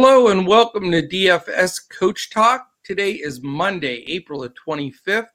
Hello 0.00 0.28
and 0.28 0.46
welcome 0.46 0.92
to 0.92 1.02
DFS 1.02 1.88
Coach 1.88 2.30
Talk. 2.30 2.68
Today 2.84 3.14
is 3.14 3.42
Monday, 3.42 4.04
April 4.06 4.42
the 4.42 4.50
25th. 4.50 5.26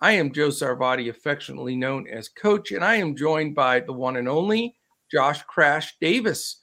I 0.00 0.12
am 0.12 0.30
Joe 0.30 0.48
Sarvati, 0.48 1.08
affectionately 1.08 1.74
known 1.74 2.06
as 2.06 2.28
Coach, 2.28 2.72
and 2.72 2.84
I 2.84 2.96
am 2.96 3.16
joined 3.16 3.54
by 3.54 3.80
the 3.80 3.94
one 3.94 4.16
and 4.16 4.28
only 4.28 4.76
Josh 5.10 5.42
Crash 5.44 5.96
Davis. 6.02 6.62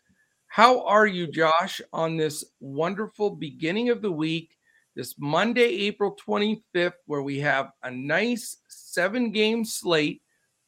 How 0.50 0.86
are 0.86 1.08
you, 1.08 1.26
Josh, 1.26 1.81
on 1.91 2.16
this 2.16 2.45
wonderful 2.59 3.31
beginning 3.31 3.89
of 3.89 4.03
the 4.03 4.12
week, 4.12 4.55
this 4.95 5.16
Monday, 5.17 5.88
April 5.88 6.16
25th, 6.16 6.94
where 7.08 7.23
we 7.23 7.39
have 7.39 7.72
a 7.81 7.89
nice 7.89 8.58
seven 8.67 9.31
game 9.31 9.66
slate, 9.66 10.22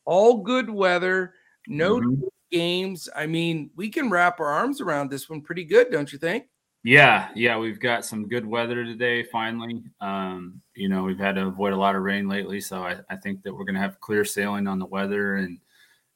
all 0.05 0.41
good 0.41 0.71
weather, 0.71 1.35
no 1.67 1.99
mm-hmm. 1.99 2.23
games. 2.49 3.07
I 3.15 3.27
mean, 3.27 3.69
we 3.75 3.89
can 3.89 4.09
wrap 4.09 4.39
our 4.39 4.47
arms 4.47 4.81
around 4.81 5.11
this 5.11 5.29
one 5.29 5.41
pretty 5.41 5.65
good, 5.65 5.91
don't 5.91 6.11
you 6.11 6.17
think? 6.17 6.45
Yeah, 6.83 7.29
yeah, 7.35 7.57
we've 7.57 7.79
got 7.79 8.05
some 8.05 8.27
good 8.27 8.45
weather 8.45 8.85
today. 8.85 9.23
Finally, 9.23 9.83
um, 9.99 10.61
you 10.75 10.87
know, 10.87 11.03
we've 11.03 11.19
had 11.19 11.35
to 11.35 11.47
avoid 11.47 11.73
a 11.73 11.77
lot 11.77 11.95
of 11.95 12.03
rain 12.03 12.29
lately, 12.29 12.61
so 12.61 12.83
I, 12.83 12.99
I 13.09 13.17
think 13.17 13.43
that 13.43 13.53
we're 13.53 13.65
going 13.65 13.75
to 13.75 13.81
have 13.81 13.99
clear 13.99 14.23
sailing 14.23 14.65
on 14.65 14.79
the 14.79 14.85
weather 14.85 15.35
and 15.35 15.59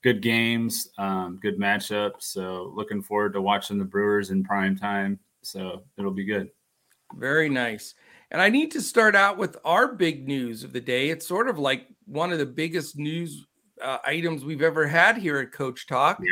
good 0.03 0.21
games, 0.21 0.89
um, 0.97 1.37
good 1.41 1.59
matchups. 1.59 2.23
So, 2.23 2.71
looking 2.75 3.01
forward 3.01 3.33
to 3.33 3.41
watching 3.41 3.77
the 3.77 3.83
Brewers 3.83 4.29
in 4.29 4.43
prime 4.43 4.77
time. 4.77 5.19
So 5.41 5.83
it'll 5.97 6.11
be 6.11 6.23
good. 6.23 6.49
Very 7.15 7.49
nice. 7.49 7.95
And 8.31 8.41
I 8.41 8.47
need 8.49 8.71
to 8.71 8.81
start 8.81 9.15
out 9.15 9.37
with 9.37 9.57
our 9.65 9.93
big 9.93 10.25
news 10.25 10.63
of 10.63 10.71
the 10.71 10.79
day. 10.79 11.09
It's 11.09 11.27
sort 11.27 11.49
of 11.49 11.59
like 11.59 11.87
one 12.05 12.31
of 12.31 12.39
the 12.39 12.45
biggest 12.45 12.97
news 12.97 13.45
uh, 13.81 13.97
items 14.05 14.45
we've 14.45 14.61
ever 14.61 14.87
had 14.87 15.17
here 15.17 15.39
at 15.39 15.51
Coach 15.51 15.85
Talk. 15.87 16.19
Yeah 16.21 16.31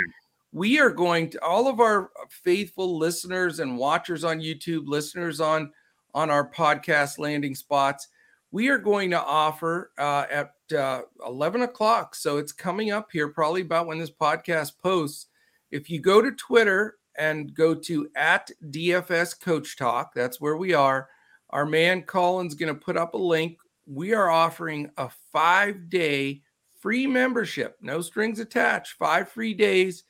we 0.52 0.80
are 0.80 0.90
going 0.90 1.30
to 1.30 1.44
all 1.44 1.68
of 1.68 1.80
our 1.80 2.12
faithful 2.32 2.98
listeners 2.98 3.60
and 3.60 3.78
watchers 3.78 4.24
on 4.24 4.40
YouTube, 4.40 4.88
listeners 4.88 5.40
on 5.42 5.72
on 6.14 6.30
our 6.30 6.50
podcast 6.50 7.20
landing 7.20 7.56
spots. 7.56 8.08
We 8.52 8.68
are 8.70 8.78
going 8.78 9.12
to 9.12 9.22
offer 9.22 9.92
uh, 9.98 10.26
at 10.30 10.52
uh, 10.78 11.04
11 11.26 11.62
o'clock. 11.62 12.16
So 12.16 12.38
it's 12.38 12.52
coming 12.52 12.92
up 12.92 13.10
here, 13.12 13.30
probably 13.30 13.62
about 13.62 13.88
when 13.88 13.98
this 13.98 14.12
podcast 14.12 14.74
posts. 14.82 15.28
If 15.72 15.90
you 15.90 16.02
go 16.02 16.22
to 16.22 16.32
Twitter 16.32 16.98
and 17.18 17.54
go 17.54 17.74
to 17.74 18.10
at 18.16 18.52
DFS 18.70 19.40
Coach 19.40 19.78
Talk, 19.78 20.14
that's 20.14 20.42
where 20.42 20.58
we 20.58 20.74
are. 20.74 21.08
Our 21.52 21.66
man 21.66 22.04
Colin's 22.04 22.56
going 22.56 22.74
to 22.74 22.80
put 22.80 22.98
up 22.98 23.14
a 23.14 23.18
link. 23.18 23.58
We 23.86 24.14
are 24.14 24.30
offering 24.30 24.92
a 24.98 25.10
five 25.32 25.90
day 25.90 26.42
free 26.80 27.08
membership, 27.08 27.78
no 27.82 28.02
strings 28.02 28.40
attached, 28.40 28.94
five 28.94 29.30
free 29.30 29.54
days 29.54 30.04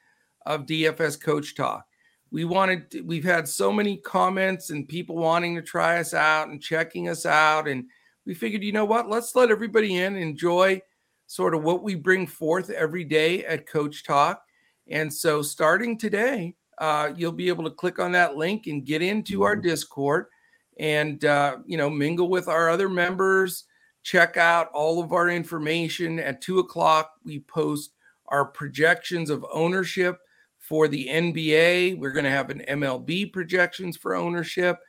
of 0.45 0.66
DFS 0.66 1.22
Coach 1.22 1.56
Talk. 1.56 1.85
We 2.31 2.45
wanted, 2.45 3.03
we've 3.05 3.25
had 3.25 3.47
so 3.47 3.73
many 3.73 3.97
comments 3.97 4.69
and 4.69 4.87
people 4.87 5.17
wanting 5.17 5.55
to 5.55 5.61
try 5.61 5.99
us 5.99 6.13
out 6.13 6.47
and 6.47 6.61
checking 6.61 7.09
us 7.09 7.25
out. 7.25 7.67
And 7.67 7.85
we 8.25 8.33
figured, 8.33 8.63
you 8.63 8.71
know 8.71 8.85
what? 8.85 9.09
Let's 9.09 9.35
let 9.35 9.51
everybody 9.51 9.97
in, 9.97 10.15
enjoy 10.15 10.81
sort 11.27 11.53
of 11.53 11.63
what 11.63 11.83
we 11.83 11.95
bring 11.95 12.27
forth 12.27 12.69
every 12.69 13.03
day 13.03 13.43
at 13.45 13.67
Coach 13.67 14.03
Talk. 14.03 14.43
And 14.89 15.13
so 15.13 15.41
starting 15.41 15.97
today, 15.97 16.55
uh, 16.77 17.11
you'll 17.15 17.31
be 17.31 17.47
able 17.47 17.63
to 17.65 17.69
click 17.69 17.99
on 17.99 18.11
that 18.13 18.35
link 18.35 18.67
and 18.67 18.85
get 18.85 19.01
into 19.01 19.43
our 19.43 19.55
mm-hmm. 19.55 19.67
Discord 19.67 20.25
and, 20.79 21.23
uh, 21.25 21.57
you 21.66 21.77
know, 21.77 21.89
mingle 21.89 22.29
with 22.29 22.47
our 22.47 22.69
other 22.69 22.89
members. 22.89 23.66
Check 24.03 24.35
out 24.35 24.69
all 24.73 25.03
of 25.03 25.13
our 25.13 25.29
information. 25.29 26.19
At 26.19 26.41
two 26.41 26.59
o'clock, 26.59 27.11
we 27.23 27.41
post 27.41 27.91
our 28.27 28.45
projections 28.45 29.29
of 29.29 29.45
ownership 29.53 30.19
for 30.71 30.87
the 30.87 31.09
NBA. 31.09 31.97
We're 31.97 32.13
going 32.13 32.23
to 32.23 32.31
have 32.31 32.49
an 32.49 32.63
MLB 32.65 33.33
projections 33.33 33.97
for 33.97 34.15
ownership. 34.15 34.79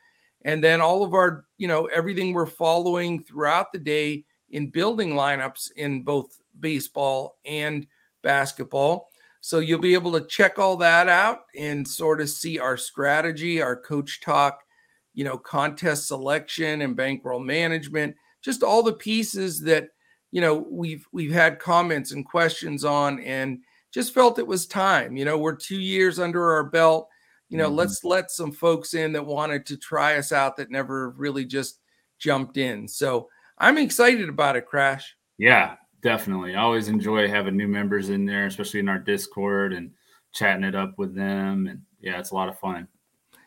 And 0.45 0.63
then 0.63 0.79
all 0.79 1.03
of 1.03 1.13
our, 1.13 1.43
you 1.57 1.67
know, 1.67 1.87
everything 1.87 2.31
we're 2.31 2.45
following 2.45 3.21
throughout 3.21 3.73
the 3.73 3.79
day 3.79 4.23
in 4.51 4.69
building 4.69 5.09
lineups 5.09 5.73
in 5.75 6.03
both 6.03 6.39
baseball 6.57 7.37
and 7.43 7.85
basketball. 8.21 9.09
So 9.41 9.59
you'll 9.59 9.81
be 9.81 9.93
able 9.93 10.13
to 10.13 10.25
check 10.25 10.57
all 10.57 10.77
that 10.77 11.09
out 11.09 11.39
and 11.53 11.85
sort 11.85 12.21
of 12.21 12.29
see 12.29 12.59
our 12.59 12.77
strategy, 12.77 13.61
our 13.61 13.75
coach 13.75 14.21
talk, 14.21 14.61
you 15.13 15.25
know, 15.25 15.37
contest 15.37 16.07
selection 16.07 16.81
and 16.81 16.95
bankroll 16.95 17.41
management, 17.41 18.15
just 18.41 18.63
all 18.63 18.83
the 18.83 18.93
pieces 18.93 19.59
that, 19.63 19.89
you 20.31 20.39
know, 20.39 20.65
we've 20.71 21.05
we've 21.11 21.33
had 21.33 21.59
comments 21.59 22.13
and 22.13 22.25
questions 22.25 22.85
on 22.85 23.19
and 23.19 23.59
just 23.93 24.13
felt 24.13 24.39
it 24.39 24.47
was 24.47 24.65
time. 24.65 25.15
You 25.15 25.23
know, 25.23 25.37
we're 25.37 25.55
two 25.55 25.79
years 25.79 26.19
under 26.19 26.51
our 26.51 26.63
belt. 26.63 27.07
You 27.49 27.57
know, 27.57 27.67
mm-hmm. 27.67 27.75
let's 27.75 28.03
let 28.03 28.31
some 28.31 28.51
folks 28.51 28.95
in 28.95 29.13
that 29.13 29.25
wanted 29.25 29.65
to 29.67 29.77
try 29.77 30.17
us 30.17 30.31
out 30.31 30.57
that 30.57 30.71
never 30.71 31.11
really 31.11 31.45
just 31.45 31.79
jumped 32.17 32.57
in. 32.57 32.87
So 32.87 33.29
I'm 33.59 33.77
excited 33.77 34.27
about 34.27 34.55
it, 34.55 34.65
Crash. 34.65 35.15
Yeah, 35.37 35.75
definitely. 36.01 36.55
I 36.55 36.61
always 36.61 36.87
enjoy 36.87 37.27
having 37.27 37.55
new 37.55 37.67
members 37.67 38.09
in 38.09 38.25
there, 38.25 38.47
especially 38.47 38.79
in 38.79 38.89
our 38.89 38.97
Discord 38.97 39.73
and 39.73 39.91
chatting 40.33 40.63
it 40.63 40.73
up 40.73 40.97
with 40.97 41.13
them. 41.13 41.67
And 41.67 41.81
yeah, 42.01 42.19
it's 42.19 42.31
a 42.31 42.35
lot 42.35 42.49
of 42.49 42.57
fun. 42.57 42.87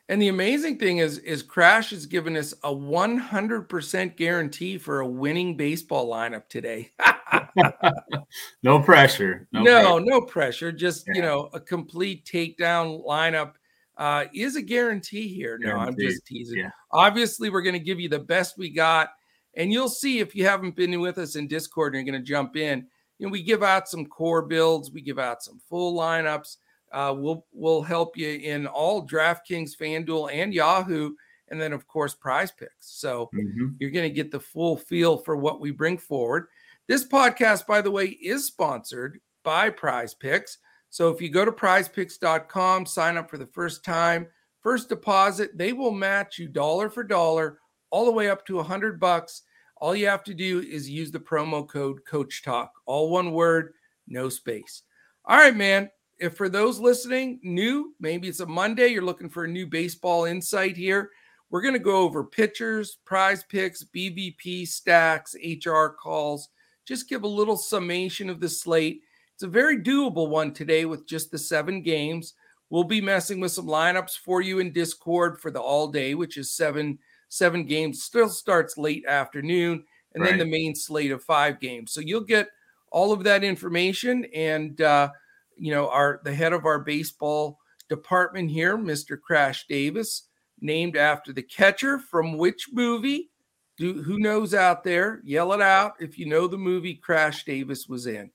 And 0.09 0.23
the 0.23 0.29
amazing 0.29 0.79
thing 0.79 0.99
is, 0.99 1.19
is 1.19 1.43
Crash 1.43 1.91
has 1.91 2.07
given 2.07 2.37
us 2.37 2.53
a 2.63 2.73
100% 2.73 4.17
guarantee 4.17 4.79
for 4.79 5.01
a 5.01 5.07
winning 5.07 5.57
baseball 5.57 6.09
lineup 6.09 6.49
today. 6.49 6.93
no 8.63 8.81
pressure. 8.81 9.49
No, 9.53 9.63
no 9.63 9.73
pressure. 9.73 10.05
no 10.05 10.21
pressure. 10.21 10.73
Just 10.73 11.07
yeah. 11.07 11.15
you 11.15 11.23
know, 11.23 11.51
a 11.53 11.61
complete 11.61 12.25
takedown 12.25 13.05
lineup 13.07 13.53
uh, 13.97 14.25
is 14.35 14.57
a 14.57 14.63
guarantee 14.63 15.29
here. 15.29 15.59
No, 15.61 15.77
I'm 15.77 15.97
just 15.99 16.27
teasing. 16.27 16.59
Yeah. 16.59 16.71
Obviously, 16.91 17.51
we're 17.51 17.63
going 17.63 17.75
to 17.75 17.79
give 17.79 18.01
you 18.01 18.09
the 18.09 18.19
best 18.19 18.59
we 18.59 18.71
got, 18.71 19.11
and 19.55 19.73
you'll 19.73 19.89
see 19.89 20.19
if 20.19 20.35
you 20.35 20.47
haven't 20.47 20.77
been 20.77 20.99
with 21.01 21.19
us 21.19 21.37
in 21.37 21.49
Discord 21.49 21.95
and 21.95 22.07
you're 22.07 22.13
going 22.13 22.23
to 22.23 22.29
jump 22.29 22.57
in. 22.57 22.87
You 23.19 23.27
know, 23.27 23.33
we 23.33 23.43
give 23.43 23.63
out 23.63 23.89
some 23.89 24.07
core 24.07 24.43
builds, 24.43 24.91
we 24.91 25.01
give 25.01 25.19
out 25.19 25.43
some 25.43 25.59
full 25.69 25.99
lineups 25.99 26.57
uh, 26.93 27.15
we'll 27.17 27.45
we'll 27.53 27.83
help 27.83 28.17
you 28.17 28.29
in 28.29 28.67
all 28.67 29.07
DraftKings, 29.07 29.77
FanDuel, 29.77 30.33
and 30.33 30.55
Yahoo, 30.55 31.13
and 31.49 31.61
then 31.61 31.73
of 31.73 31.87
course 31.87 32.15
Prize 32.15 32.53
Picks. 32.53 32.73
So 32.79 33.29
mm-hmm. 33.35 33.69
you're 33.79 33.91
going 33.91 34.09
to 34.09 34.15
get 34.15 34.31
the 34.31 34.41
full 34.41 34.77
feel 34.77 35.19
for 35.19 35.37
what 35.37 35.61
we 35.61 35.71
bring 35.71 35.99
forward. 35.99 36.47
This 36.89 37.07
podcast, 37.07 37.67
by 37.67 37.81
the 37.81 37.91
way, 37.91 38.07
is 38.07 38.47
sponsored 38.47 39.21
by 39.45 39.71
Prize 39.71 40.15
Picks. 40.15 40.59
So 40.91 41.11
if 41.11 41.21
you 41.21 41.29
go 41.29 41.45
to 41.45 41.53
PrizePicks.com, 41.53 42.87
sign 42.87 43.17
up 43.17 43.29
for 43.29 43.39
the 43.39 43.47
first 43.47 43.85
time, 43.85 44.29
first 44.63 44.89
deposit, 44.89 45.59
they 45.59 45.73
will 45.73 45.91
match 45.91 46.39
you 46.39 46.49
dollar 46.49 46.89
for 46.89 47.03
dollar, 47.03 47.59
all 47.91 48.05
the 48.05 48.13
way 48.13 48.31
up 48.31 48.47
to 48.47 48.61
a 48.61 48.65
hundred 48.65 49.01
bucks. 49.01 49.43
All 49.79 49.95
you 49.95 50.07
have 50.07 50.25
to 50.25 50.35
do 50.35 50.61
is 50.61 50.89
use 50.89 51.11
the 51.11 51.21
promo 51.21 51.69
code 51.69 52.05
Coach 52.07 52.43
Talk, 52.43 52.73
all 52.87 53.11
one 53.11 53.33
word, 53.33 53.73
no 54.09 54.29
space. 54.29 54.83
All 55.27 55.37
right, 55.37 55.57
man 55.57 55.91
if 56.19 56.37
for 56.37 56.49
those 56.49 56.79
listening 56.79 57.41
new, 57.43 57.95
maybe 58.01 58.29
it's 58.29 58.41
a 58.41 58.47
Monday, 58.47 58.89
you're 58.89 59.05
looking 59.05 59.29
for 59.29 59.45
a 59.45 59.49
new 59.49 59.67
baseball 59.67 60.25
insight 60.25 60.77
here. 60.77 61.11
We're 61.51 61.63
going 61.63 61.75
to 61.75 61.81
go 61.81 61.99
over 61.99 62.25
pitchers, 62.25 62.99
prize 63.05 63.45
picks, 63.45 63.85
BVP 63.85 64.67
stacks, 64.67 65.35
HR 65.45 65.89
calls, 65.89 66.49
just 66.87 67.09
give 67.09 67.25
a 67.25 67.29
little 67.29 67.57
summation 67.57 68.31
of 68.31 68.41
the 68.41 68.49
slate. 68.49 69.03
It's 69.35 69.43
a 69.43 69.49
very 69.49 69.79
doable 69.79 70.29
one 70.29 70.53
today 70.53 70.85
with 70.85 71.07
just 71.07 71.31
the 71.31 71.39
seven 71.39 71.83
games. 71.83 72.35
We'll 72.71 72.85
be 72.85 73.01
messing 73.01 73.41
with 73.41 73.53
some 73.53 73.67
lineups 73.67 74.17
for 74.19 74.41
you 74.41 74.59
in 74.61 74.73
Discord 74.73 75.41
for 75.41 75.51
the 75.51 75.61
all 75.61 75.89
day, 75.89 76.15
which 76.15 76.37
is 76.37 76.51
seven 76.51 76.99
seven 77.29 77.67
games. 77.67 78.03
Still 78.03 78.29
starts 78.29 78.79
late 78.79 79.05
afternoon, 79.07 79.85
and 80.15 80.23
right. 80.23 80.31
then 80.31 80.39
the 80.39 80.47
main 80.47 80.75
slate 80.75 81.11
of 81.11 81.23
five 81.23 81.61
games. 81.61 81.93
So 81.93 82.01
you'll 82.01 82.21
get 82.21 82.49
all 82.91 83.13
of 83.13 83.25
that 83.25 83.45
information 83.45 84.25
and 84.35 84.81
uh, 84.81 85.11
you 85.57 85.73
know, 85.73 85.89
our 85.89 86.21
the 86.25 86.35
head 86.35 86.53
of 86.53 86.65
our 86.65 86.79
baseball 86.79 87.59
department 87.89 88.51
here, 88.51 88.77
Mr. 88.77 89.21
Crash 89.21 89.67
Davis, 89.67 90.29
named 90.61 90.97
after 90.97 91.33
the 91.33 91.43
catcher 91.43 91.99
from 91.99 92.37
which 92.37 92.69
movie? 92.73 93.31
Do, 93.77 94.03
who 94.03 94.19
knows 94.19 94.55
out 94.55 94.85
there? 94.85 95.21
Yell 95.25 95.53
it 95.53 95.61
out 95.61 95.95
if 96.01 96.19
you 96.19 96.27
know 96.27 96.47
the 96.47 96.59
movie 96.59 96.95
Crash 96.95 97.45
Davis 97.45 97.87
was 97.89 98.07
in. 98.07 98.31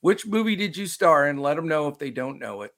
Which 0.00 0.26
movie 0.26 0.56
did 0.56 0.76
you 0.76 0.86
star 0.86 1.28
in? 1.28 1.36
Let 1.36 1.56
them 1.56 1.68
know 1.68 1.88
if 1.88 1.98
they 1.98 2.10
don't 2.10 2.38
know 2.38 2.62
it. 2.62 2.72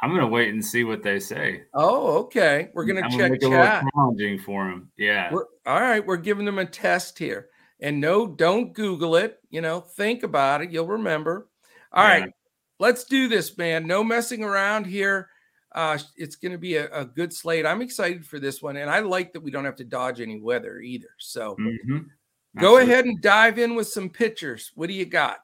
I'm 0.00 0.10
gonna 0.10 0.26
wait 0.26 0.52
and 0.52 0.64
see 0.64 0.84
what 0.84 1.02
they 1.02 1.20
say. 1.20 1.62
Oh, 1.74 2.18
okay. 2.24 2.70
We're 2.74 2.84
gonna 2.84 3.02
I'm 3.02 3.10
check 3.10 3.40
gonna 3.40 3.56
chat. 3.56 3.84
challenging 3.94 4.38
for 4.38 4.64
them. 4.64 4.90
Yeah. 4.98 5.32
We're, 5.32 5.46
all 5.64 5.80
right. 5.80 6.04
We're 6.04 6.16
giving 6.16 6.44
them 6.44 6.58
a 6.58 6.66
test 6.66 7.18
here, 7.18 7.48
and 7.80 8.00
no, 8.00 8.26
don't 8.26 8.72
Google 8.72 9.16
it. 9.16 9.38
You 9.48 9.60
know, 9.60 9.80
think 9.80 10.24
about 10.24 10.60
it. 10.60 10.72
You'll 10.72 10.88
remember. 10.88 11.48
All 11.92 12.04
yeah. 12.04 12.10
right 12.10 12.32
let's 12.82 13.04
do 13.04 13.28
this, 13.28 13.56
man. 13.56 13.86
No 13.86 14.02
messing 14.02 14.42
around 14.42 14.86
here. 14.86 15.30
Uh, 15.74 15.98
it's 16.16 16.36
going 16.36 16.52
to 16.52 16.58
be 16.58 16.76
a, 16.76 16.88
a, 16.92 17.04
good 17.04 17.32
slate. 17.32 17.64
I'm 17.64 17.80
excited 17.80 18.26
for 18.26 18.38
this 18.38 18.60
one, 18.60 18.76
and 18.76 18.90
I 18.90 19.00
like 19.00 19.32
that 19.32 19.42
we 19.42 19.50
don't 19.50 19.64
have 19.64 19.76
to 19.76 19.84
dodge 19.84 20.20
any 20.20 20.38
weather 20.40 20.80
either. 20.80 21.08
So 21.18 21.56
mm-hmm. 21.56 21.98
go 22.60 22.78
ahead 22.78 23.06
and 23.06 23.20
dive 23.22 23.58
in 23.58 23.74
with 23.74 23.88
some 23.88 24.10
pitchers. 24.10 24.72
What 24.74 24.88
do 24.88 24.92
you 24.92 25.06
got? 25.06 25.38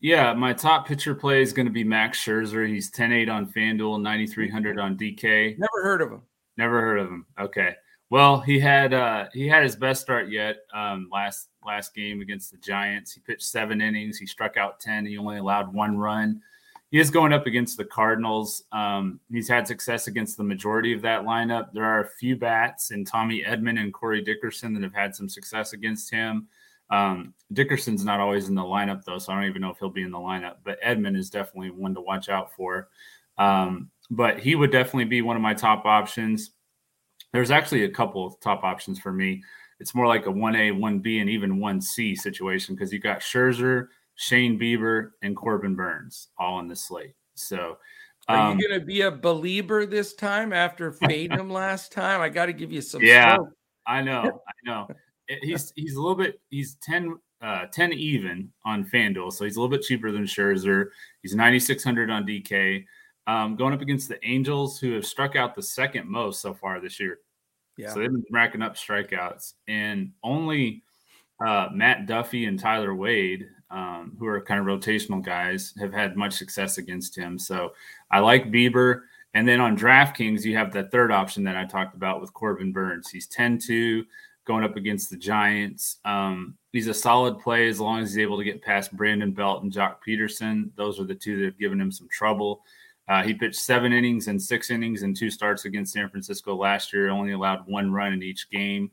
Yeah, 0.00 0.32
my 0.34 0.52
top 0.52 0.86
pitcher 0.86 1.14
play 1.14 1.42
is 1.42 1.52
going 1.52 1.66
to 1.66 1.72
be 1.72 1.84
Max 1.84 2.18
Scherzer. 2.22 2.68
He's 2.68 2.90
10-8 2.90 3.32
on 3.32 3.46
FanDuel, 3.52 4.02
9,300 4.02 4.78
on 4.78 4.96
DK. 4.96 5.58
Never 5.58 5.82
heard 5.82 6.02
of 6.02 6.10
him. 6.12 6.22
Never 6.56 6.80
heard 6.80 6.98
of 6.98 7.08
him. 7.08 7.26
Okay. 7.38 7.74
Well, 8.10 8.40
he 8.40 8.60
had 8.60 8.92
uh, 8.92 9.26
he 9.32 9.48
had 9.48 9.62
his 9.62 9.76
best 9.76 10.02
start 10.02 10.28
yet 10.28 10.58
um, 10.72 11.08
last 11.10 11.48
last 11.66 11.94
game 11.94 12.20
against 12.20 12.52
the 12.52 12.58
Giants. 12.58 13.12
He 13.12 13.20
pitched 13.20 13.42
seven 13.42 13.80
innings. 13.80 14.18
He 14.18 14.26
struck 14.26 14.56
out 14.56 14.78
ten. 14.78 15.06
He 15.06 15.16
only 15.16 15.38
allowed 15.38 15.72
one 15.72 15.96
run. 15.96 16.40
He 16.94 17.00
is 17.00 17.10
going 17.10 17.32
up 17.32 17.48
against 17.48 17.76
the 17.76 17.84
Cardinals. 17.84 18.62
Um, 18.70 19.18
he's 19.28 19.48
had 19.48 19.66
success 19.66 20.06
against 20.06 20.36
the 20.36 20.44
majority 20.44 20.92
of 20.92 21.02
that 21.02 21.24
lineup. 21.24 21.72
There 21.72 21.82
are 21.84 22.04
a 22.04 22.08
few 22.08 22.36
bats 22.36 22.92
in 22.92 23.04
Tommy 23.04 23.42
Edman 23.42 23.80
and 23.80 23.92
Corey 23.92 24.22
Dickerson 24.22 24.72
that 24.74 24.84
have 24.84 24.94
had 24.94 25.12
some 25.12 25.28
success 25.28 25.72
against 25.72 26.08
him. 26.08 26.46
Um, 26.90 27.34
Dickerson's 27.52 28.04
not 28.04 28.20
always 28.20 28.48
in 28.48 28.54
the 28.54 28.62
lineup 28.62 29.02
though, 29.02 29.18
so 29.18 29.32
I 29.32 29.34
don't 29.34 29.50
even 29.50 29.60
know 29.60 29.70
if 29.70 29.78
he'll 29.80 29.90
be 29.90 30.04
in 30.04 30.12
the 30.12 30.18
lineup. 30.18 30.58
But 30.62 30.80
Edman 30.82 31.16
is 31.16 31.30
definitely 31.30 31.72
one 31.72 31.96
to 31.96 32.00
watch 32.00 32.28
out 32.28 32.54
for. 32.54 32.86
Um, 33.38 33.90
but 34.08 34.38
he 34.38 34.54
would 34.54 34.70
definitely 34.70 35.06
be 35.06 35.20
one 35.20 35.34
of 35.34 35.42
my 35.42 35.54
top 35.54 35.86
options. 35.86 36.52
There's 37.32 37.50
actually 37.50 37.82
a 37.82 37.90
couple 37.90 38.24
of 38.24 38.38
top 38.38 38.62
options 38.62 39.00
for 39.00 39.12
me. 39.12 39.42
It's 39.80 39.96
more 39.96 40.06
like 40.06 40.26
a 40.26 40.32
1A, 40.32 40.78
1B, 40.78 41.20
and 41.20 41.28
even 41.28 41.58
1C 41.58 42.16
situation 42.18 42.76
because 42.76 42.92
you 42.92 43.00
got 43.00 43.18
Scherzer, 43.18 43.88
Shane 44.16 44.58
Bieber, 44.58 45.10
and 45.22 45.36
Corbin 45.36 45.74
Burnes 45.74 46.28
all 46.38 46.54
on 46.54 46.68
the 46.68 46.76
slate. 46.76 47.14
So, 47.34 47.78
um, 48.28 48.36
are 48.36 48.46
you 48.46 48.52
um, 48.52 48.58
going 48.58 48.80
to 48.80 48.86
be 48.86 49.00
a 49.02 49.10
believer 49.10 49.86
this 49.86 50.14
time 50.14 50.52
after 50.52 50.92
fading 51.06 51.38
him 51.38 51.50
last 51.50 51.92
time? 51.92 52.20
I 52.20 52.28
got 52.28 52.46
to 52.46 52.52
give 52.52 52.72
you 52.72 52.80
some. 52.80 53.02
Yeah, 53.02 53.36
I 53.86 54.02
know, 54.02 54.22
I 54.48 54.52
know. 54.64 54.88
He's 55.42 55.72
he's 55.74 55.94
a 55.94 56.00
little 56.00 56.16
bit. 56.16 56.40
He's 56.50 56.76
10, 56.82 57.16
uh, 57.40 57.66
10 57.72 57.92
even 57.94 58.50
on 58.64 58.84
FanDuel, 58.84 59.32
so 59.32 59.44
he's 59.44 59.56
a 59.56 59.60
little 59.60 59.74
bit 59.74 59.84
cheaper 59.84 60.12
than 60.12 60.24
Scherzer. 60.24 60.88
He's 61.22 61.34
ninety 61.34 61.60
six 61.60 61.82
hundred 61.82 62.10
on 62.10 62.26
DK. 62.26 62.84
Um, 63.26 63.56
going 63.56 63.72
up 63.72 63.80
against 63.80 64.08
the 64.08 64.22
Angels, 64.26 64.78
who 64.78 64.92
have 64.92 65.06
struck 65.06 65.34
out 65.34 65.54
the 65.54 65.62
second 65.62 66.08
most 66.08 66.42
so 66.42 66.52
far 66.52 66.78
this 66.80 67.00
year. 67.00 67.18
Yeah. 67.78 67.92
So 67.92 68.00
they've 68.00 68.12
been 68.12 68.24
racking 68.30 68.62
up 68.62 68.76
strikeouts, 68.76 69.54
and 69.66 70.12
only 70.22 70.84
uh, 71.44 71.68
Matt 71.72 72.06
Duffy 72.06 72.46
and 72.46 72.58
Tyler 72.58 72.94
Wade, 72.94 73.48
um, 73.70 74.16
who 74.18 74.26
are 74.26 74.40
kind 74.40 74.60
of 74.60 74.66
rotational 74.66 75.24
guys, 75.24 75.74
have 75.78 75.92
had 75.92 76.16
much 76.16 76.34
success 76.34 76.78
against 76.78 77.16
him. 77.16 77.38
So 77.38 77.72
I 78.10 78.20
like 78.20 78.50
Bieber. 78.50 79.02
And 79.34 79.48
then 79.48 79.60
on 79.60 79.76
DraftKings, 79.76 80.44
you 80.44 80.56
have 80.56 80.72
the 80.72 80.84
third 80.84 81.10
option 81.10 81.42
that 81.44 81.56
I 81.56 81.64
talked 81.64 81.96
about 81.96 82.20
with 82.20 82.32
Corbin 82.32 82.72
Burnes. 82.72 83.10
He's 83.10 83.26
10 83.26 83.58
2 83.58 84.04
going 84.44 84.64
up 84.64 84.76
against 84.76 85.10
the 85.10 85.16
Giants. 85.16 85.98
Um, 86.04 86.56
he's 86.72 86.86
a 86.86 86.94
solid 86.94 87.40
play 87.40 87.68
as 87.68 87.80
long 87.80 88.00
as 88.00 88.10
he's 88.10 88.18
able 88.18 88.38
to 88.38 88.44
get 88.44 88.62
past 88.62 88.96
Brandon 88.96 89.32
Belt 89.32 89.62
and 89.62 89.72
Joc 89.72 89.96
Pederson. 90.06 90.70
Those 90.76 91.00
are 91.00 91.04
the 91.04 91.14
two 91.14 91.38
that 91.38 91.44
have 91.46 91.58
given 91.58 91.80
him 91.80 91.90
some 91.90 92.08
trouble. 92.10 92.62
Uh, 93.08 93.22
he 93.22 93.34
pitched 93.34 93.56
seven 93.56 93.92
innings 93.92 94.28
and 94.28 94.40
six 94.40 94.70
innings 94.70 95.02
and 95.02 95.16
two 95.16 95.30
starts 95.30 95.64
against 95.64 95.92
San 95.92 96.08
Francisco 96.08 96.54
last 96.54 96.92
year, 96.92 97.10
only 97.10 97.32
allowed 97.32 97.66
one 97.66 97.92
run 97.92 98.12
in 98.12 98.22
each 98.22 98.50
game. 98.50 98.90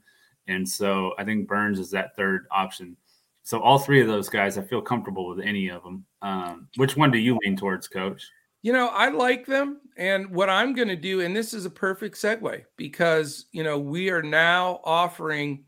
And 0.47 0.67
so 0.67 1.13
I 1.17 1.23
think 1.23 1.47
Burnes 1.47 1.79
is 1.79 1.91
that 1.91 2.15
third 2.15 2.47
option. 2.51 2.97
So 3.43 3.59
all 3.61 3.79
three 3.79 4.01
of 4.01 4.07
those 4.07 4.29
guys, 4.29 4.57
I 4.57 4.61
feel 4.61 4.81
comfortable 4.81 5.27
with 5.27 5.39
any 5.39 5.69
of 5.69 5.83
them. 5.83 6.05
Um, 6.21 6.67
which 6.75 6.95
one 6.95 7.11
do 7.11 7.17
you 7.17 7.37
lean 7.43 7.57
towards, 7.57 7.87
coach? 7.87 8.29
You 8.61 8.73
know, 8.73 8.89
I 8.89 9.09
like 9.09 9.45
them. 9.45 9.81
And 9.97 10.29
what 10.29 10.49
I'm 10.49 10.73
going 10.73 10.87
to 10.87 10.95
do, 10.95 11.21
and 11.21 11.35
this 11.35 11.53
is 11.53 11.65
a 11.65 11.69
perfect 11.69 12.15
segue 12.15 12.63
because, 12.77 13.47
you 13.51 13.63
know, 13.63 13.79
we 13.79 14.09
are 14.09 14.21
now 14.21 14.79
offering 14.83 15.63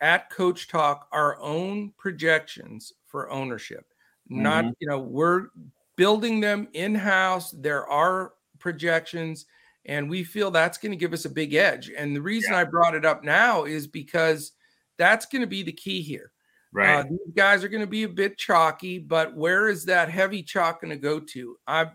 at 0.00 0.28
Coach 0.30 0.68
Talk 0.68 1.08
our 1.12 1.40
own 1.40 1.92
projections 1.96 2.92
for 3.06 3.30
ownership. 3.30 3.86
Not, 4.28 4.64
mm-hmm. 4.64 4.72
you 4.80 4.88
know, 4.88 4.98
we're 4.98 5.48
building 5.96 6.40
them 6.40 6.68
in 6.74 6.94
house. 6.94 7.50
There 7.52 7.86
are 7.88 8.34
projections, 8.58 9.46
and 9.86 10.08
we 10.08 10.24
feel 10.24 10.50
that's 10.50 10.78
going 10.78 10.92
to 10.92 10.96
give 10.96 11.12
us 11.12 11.24
a 11.24 11.30
big 11.30 11.54
edge. 11.54 11.90
And 11.96 12.14
the 12.14 12.22
reason 12.22 12.52
yeah. 12.52 12.60
I 12.60 12.64
brought 12.64 12.94
it 12.94 13.04
up 13.04 13.24
now 13.24 13.64
is 13.64 13.86
because 13.86 14.52
that's 14.98 15.26
going 15.26 15.42
to 15.42 15.46
be 15.48 15.62
the 15.62 15.72
key 15.72 16.02
here. 16.02 16.32
Uh, 16.74 16.78
right. 16.78 16.94
Uh, 17.00 17.02
these 17.10 17.34
guys 17.34 17.64
are 17.64 17.68
going 17.68 17.82
to 17.82 17.86
be 17.86 18.04
a 18.04 18.08
bit 18.08 18.38
chalky, 18.38 18.98
but 18.98 19.36
where 19.36 19.68
is 19.68 19.84
that 19.84 20.08
heavy 20.08 20.42
chalk 20.42 20.80
going 20.80 20.90
to 20.90 20.96
go 20.96 21.20
to? 21.20 21.56
I'm 21.66 21.90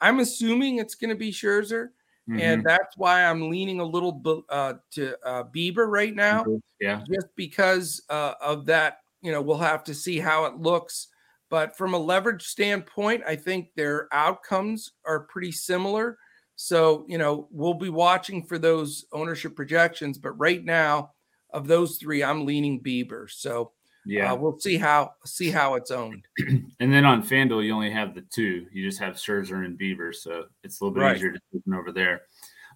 I'm 0.00 0.20
assuming 0.20 0.78
it's 0.78 0.96
going 0.96 1.10
to 1.10 1.16
be 1.16 1.30
Scherzer, 1.30 1.88
mm-hmm. 2.28 2.40
and 2.40 2.64
that's 2.64 2.96
why 2.96 3.24
I'm 3.24 3.48
leaning 3.48 3.80
a 3.80 3.84
little 3.84 4.44
uh, 4.48 4.74
to 4.92 5.16
uh, 5.24 5.44
Bieber 5.44 5.86
right 5.88 6.14
now. 6.14 6.44
Yeah, 6.80 7.02
just 7.10 7.28
because 7.36 8.02
uh, 8.10 8.34
of 8.40 8.66
that. 8.66 8.98
You 9.22 9.32
know, 9.32 9.40
we'll 9.40 9.56
have 9.56 9.84
to 9.84 9.94
see 9.94 10.18
how 10.18 10.44
it 10.44 10.58
looks 10.58 11.08
but 11.54 11.76
from 11.76 11.94
a 11.94 11.98
leverage 11.98 12.42
standpoint, 12.42 13.22
I 13.26 13.36
think 13.36 13.68
their 13.76 14.08
outcomes 14.12 14.90
are 15.06 15.20
pretty 15.20 15.52
similar. 15.52 16.18
So, 16.56 17.04
you 17.08 17.18
know, 17.18 17.48
we'll 17.50 17.74
be 17.74 17.88
watching 17.88 18.44
for 18.44 18.58
those 18.58 19.06
ownership 19.12 19.56
projections. 19.56 20.18
But 20.18 20.32
right 20.32 20.64
now, 20.64 21.12
of 21.50 21.66
those 21.66 21.96
three, 21.96 22.22
I'm 22.22 22.46
leaning 22.46 22.80
Bieber. 22.80 23.30
So, 23.30 23.72
yeah, 24.06 24.32
uh, 24.32 24.36
we'll 24.36 24.58
see 24.58 24.76
how 24.76 25.12
see 25.24 25.50
how 25.50 25.74
it's 25.74 25.90
owned. 25.90 26.26
And 26.80 26.92
then 26.92 27.06
on 27.06 27.22
Fanduel, 27.22 27.64
you 27.64 27.72
only 27.72 27.90
have 27.90 28.14
the 28.14 28.24
two. 28.30 28.66
You 28.70 28.86
just 28.86 29.00
have 29.00 29.14
Scherzer 29.14 29.64
and 29.64 29.78
Bieber, 29.78 30.14
so 30.14 30.44
it's 30.62 30.80
a 30.80 30.84
little 30.84 30.94
bit 30.94 31.00
right. 31.00 31.16
easier 31.16 31.32
to 31.32 31.40
open 31.56 31.72
over 31.72 31.92
there. 31.92 32.22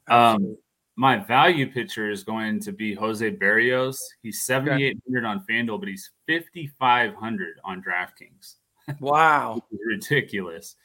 Um, 0.08 0.56
my 0.96 1.16
value 1.16 1.70
pitcher 1.70 2.10
is 2.10 2.24
going 2.24 2.60
to 2.60 2.72
be 2.72 2.94
Jose 2.94 3.30
Berrios. 3.36 4.00
He's 4.22 4.42
7,800 4.42 5.24
on 5.24 5.44
Fanduel, 5.48 5.78
but 5.78 5.88
he's 5.88 6.10
5,500 6.26 7.60
on 7.64 7.82
DraftKings. 7.82 8.54
Wow. 9.00 9.60
ridiculous. 9.84 10.76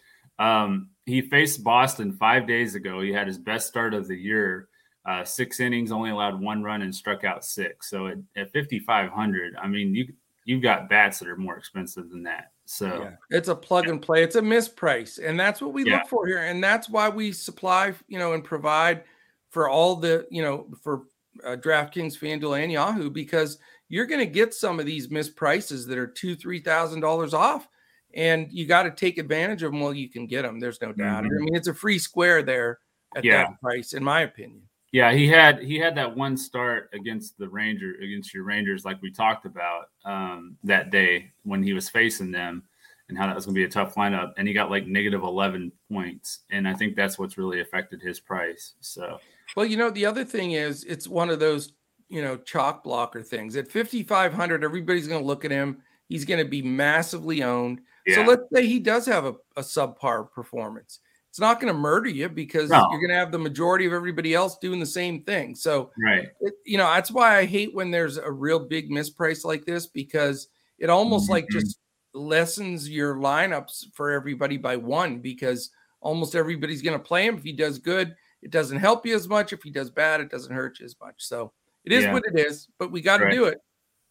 Um, 0.44 0.90
he 1.06 1.22
faced 1.22 1.64
Boston 1.64 2.14
five 2.14 2.48
days 2.48 2.76
ago. 2.76 3.02
He 3.02 3.14
had 3.14 3.28
his 3.28 3.38
best 3.38 3.68
start 3.68 3.94
of 3.94 4.08
the 4.08 4.16
year. 4.16 4.68
Uh, 5.06 5.24
six 5.24 5.60
innings, 5.60 5.92
only 5.92 6.12
allowed 6.12 6.40
one 6.40 6.64
run 6.64 6.82
and 6.82 6.96
struck 6.96 7.24
out 7.24 7.44
six. 7.44 7.90
So 7.90 8.08
at, 8.08 8.18
at 8.38 8.54
5,500, 8.54 9.56
I 9.62 9.68
mean, 9.68 9.94
you 9.94 10.08
you've 10.46 10.62
got 10.62 10.90
bats 10.90 11.20
that 11.20 11.30
are 11.30 11.38
more 11.38 11.58
expensive 11.58 12.10
than 12.10 12.24
that. 12.24 12.52
So 12.66 13.04
yeah. 13.04 13.12
it's 13.30 13.50
a 13.50 13.56
plug 13.56 13.88
and 13.88 14.02
play. 14.02 14.24
It's 14.24 14.36
a 14.36 14.42
misprice, 14.42 15.20
and 15.24 15.40
that's 15.40 15.62
what 15.62 15.74
we 15.74 15.86
yeah. 15.86 15.98
look 15.98 16.08
for 16.08 16.26
here, 16.26 16.40
and 16.40 16.64
that's 16.64 16.90
why 16.90 17.10
we 17.10 17.32
supply, 17.32 17.94
you 18.08 18.20
know, 18.20 18.34
and 18.34 18.44
provide 18.44 19.04
for 19.50 19.70
all 19.70 19.98
the, 19.98 20.26
you 20.32 20.42
know, 20.42 20.68
for 20.82 21.04
uh, 21.46 21.58
DraftKings, 21.58 22.18
FanDuel, 22.18 22.62
and 22.62 22.72
Yahoo 22.72 23.10
because 23.10 23.58
you're 23.90 24.06
going 24.06 24.20
to 24.20 24.26
get 24.26 24.54
some 24.54 24.80
of 24.80 24.86
these 24.86 25.10
misprices 25.10 25.88
that 25.88 25.98
are 25.98 26.08
two, 26.08 26.36
three 26.36 26.60
thousand 26.60 27.02
dollars 27.02 27.34
off 27.34 27.68
and 28.14 28.48
you 28.52 28.66
got 28.66 28.84
to 28.84 28.92
take 28.92 29.18
advantage 29.18 29.64
of 29.64 29.72
them 29.72 29.82
while 29.82 29.94
you 29.94 30.10
can 30.10 30.28
get 30.28 30.44
them. 30.44 30.60
There's 30.60 30.82
no 30.82 30.92
doubt. 30.92 31.24
Mm-hmm. 31.24 31.34
I 31.34 31.46
mean, 31.46 31.56
it's 31.56 31.68
a 31.68 31.74
free 31.74 32.00
square 32.00 32.44
there 32.44 32.80
at 33.16 33.24
yeah. 33.24 33.44
that 33.44 33.62
price, 33.62 33.94
in 33.94 34.04
my 34.04 34.22
opinion. 34.22 34.64
Yeah, 34.92 35.12
he 35.12 35.28
had 35.28 35.64
he 35.64 35.80
had 35.80 35.96
that 35.96 36.16
one 36.16 36.38
start 36.38 36.92
against 36.94 37.40
the 37.40 37.50
Ranger 37.50 37.96
against 38.00 38.32
your 38.32 38.44
Rangers, 38.44 38.86
like 38.86 39.02
we 39.02 39.12
talked 39.12 39.48
about 39.48 39.90
um, 40.06 40.56
that 40.64 40.92
day 40.92 41.32
when 41.42 41.64
he 41.64 41.74
was 41.74 41.90
facing 41.90 42.30
them, 42.30 42.62
and 43.10 43.18
how 43.18 43.26
that 43.26 43.36
was 43.36 43.46
going 43.46 43.56
to 43.56 43.60
be 43.60 43.66
a 43.66 43.70
tough 43.70 43.96
lineup. 43.96 44.34
And 44.38 44.48
he 44.48 44.54
got 44.54 44.70
like 44.70 44.86
negative 44.86 45.24
eleven 45.24 45.72
points, 45.92 46.42
and 46.52 46.68
I 46.68 46.76
think 46.76 46.96
that's 46.96 47.18
what's 47.18 47.40
really 47.40 47.60
affected 47.60 48.04
his 48.04 48.20
price. 48.20 48.74
So, 48.82 49.18
well, 49.56 49.66
you 49.66 49.78
know, 49.78 49.90
the 49.90 50.06
other 50.06 50.24
thing 50.24 50.52
is 50.52 50.84
it's 50.84 51.08
one 51.08 51.32
of 51.32 51.40
those 51.40 51.74
you 52.08 52.22
know 52.22 52.38
chalk 52.38 52.84
blocker 52.84 53.24
things. 53.24 53.56
At 53.56 53.68
fifty 53.68 54.04
five 54.04 54.32
hundred, 54.32 54.64
everybody's 54.64 55.08
going 55.08 55.22
to 55.22 55.28
look 55.28 55.44
at 55.44 55.50
him. 55.50 55.82
He's 56.08 56.26
going 56.26 56.44
to 56.44 56.48
be 56.48 56.62
massively 56.62 57.42
owned. 57.42 57.82
Yeah. 58.06 58.16
So 58.16 58.22
let's 58.24 58.44
say 58.54 58.68
he 58.68 58.80
does 58.80 59.06
have 59.06 59.26
a, 59.26 59.36
a 59.56 59.62
subpar 59.62 60.32
performance. 60.32 61.00
It's 61.30 61.40
not 61.40 61.60
going 61.60 61.74
to 61.74 61.80
murder 61.80 62.10
you 62.10 62.30
because 62.30 62.70
no. 62.70 62.88
you're 62.92 63.00
going 63.00 63.10
to 63.10 63.16
have 63.16 63.32
the 63.32 63.40
majority 63.40 63.88
of 63.88 63.94
everybody 63.94 64.36
else 64.36 64.58
doing 64.60 64.80
the 64.80 64.86
same 64.86 65.24
thing. 65.24 65.56
So, 65.56 65.90
right, 66.04 66.28
it, 66.42 66.54
you 66.64 66.78
know, 66.78 66.86
that's 66.86 67.10
why 67.10 67.40
I 67.40 67.46
hate 67.46 67.74
when 67.74 67.90
there's 67.90 68.18
a 68.18 68.32
real 68.32 68.60
big 68.60 68.92
misprice 68.92 69.44
like 69.44 69.66
this 69.66 69.88
because 69.88 70.50
it 70.78 70.92
almost 70.92 71.26
mm-hmm. 71.26 71.34
like 71.34 71.48
just 71.50 71.80
lessens 72.14 72.88
your 72.88 73.16
lineups 73.16 73.86
for 73.94 74.12
everybody 74.12 74.58
by 74.58 74.76
one 74.76 75.20
because 75.20 75.72
almost 76.02 76.36
everybody's 76.36 76.84
going 76.84 77.00
to 77.00 77.04
play 77.04 77.26
him. 77.26 77.38
If 77.38 77.44
he 77.44 77.54
does 77.54 77.80
good, 77.80 78.14
it 78.44 78.52
doesn't 78.52 78.78
help 78.78 79.06
you 79.06 79.16
as 79.16 79.28
much. 79.28 79.54
If 79.54 79.64
he 79.64 79.72
does 79.72 79.90
bad, 79.90 80.22
it 80.22 80.30
doesn't 80.30 80.54
hurt 80.54 80.80
you 80.80 80.86
as 80.86 80.96
much. 81.02 81.16
So 81.18 81.52
it 81.84 81.92
is 81.92 82.04
yeah. 82.04 82.14
what 82.14 82.24
it 82.32 82.40
is, 82.40 82.68
but 82.78 82.92
we 82.92 83.02
got 83.02 83.18
to 83.18 83.26
right. 83.26 83.34
do 83.34 83.46
it. 83.46 83.58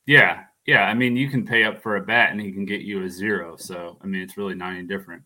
Yeah. 0.07 0.45
Yeah, 0.67 0.85
I 0.85 0.95
mean, 0.95 1.17
you 1.17 1.29
can 1.29 1.45
pay 1.45 1.65
up 1.65 1.83
for 1.83 1.97
a 1.97 2.01
bat 2.01 2.31
and 2.31 2.41
he 2.41 2.53
can 2.53 2.65
get 2.65 2.83
you 2.83 3.05
a 3.05 3.11
zero. 3.11 3.57
So, 3.57 3.99
I 4.01 4.07
mean, 4.07 4.23
it's 4.23 4.37
really 4.37 4.55
not 4.55 4.73
any 4.73 4.85
different. 4.85 5.23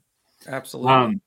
Absolutely. 0.47 0.93
Um, 0.93 1.21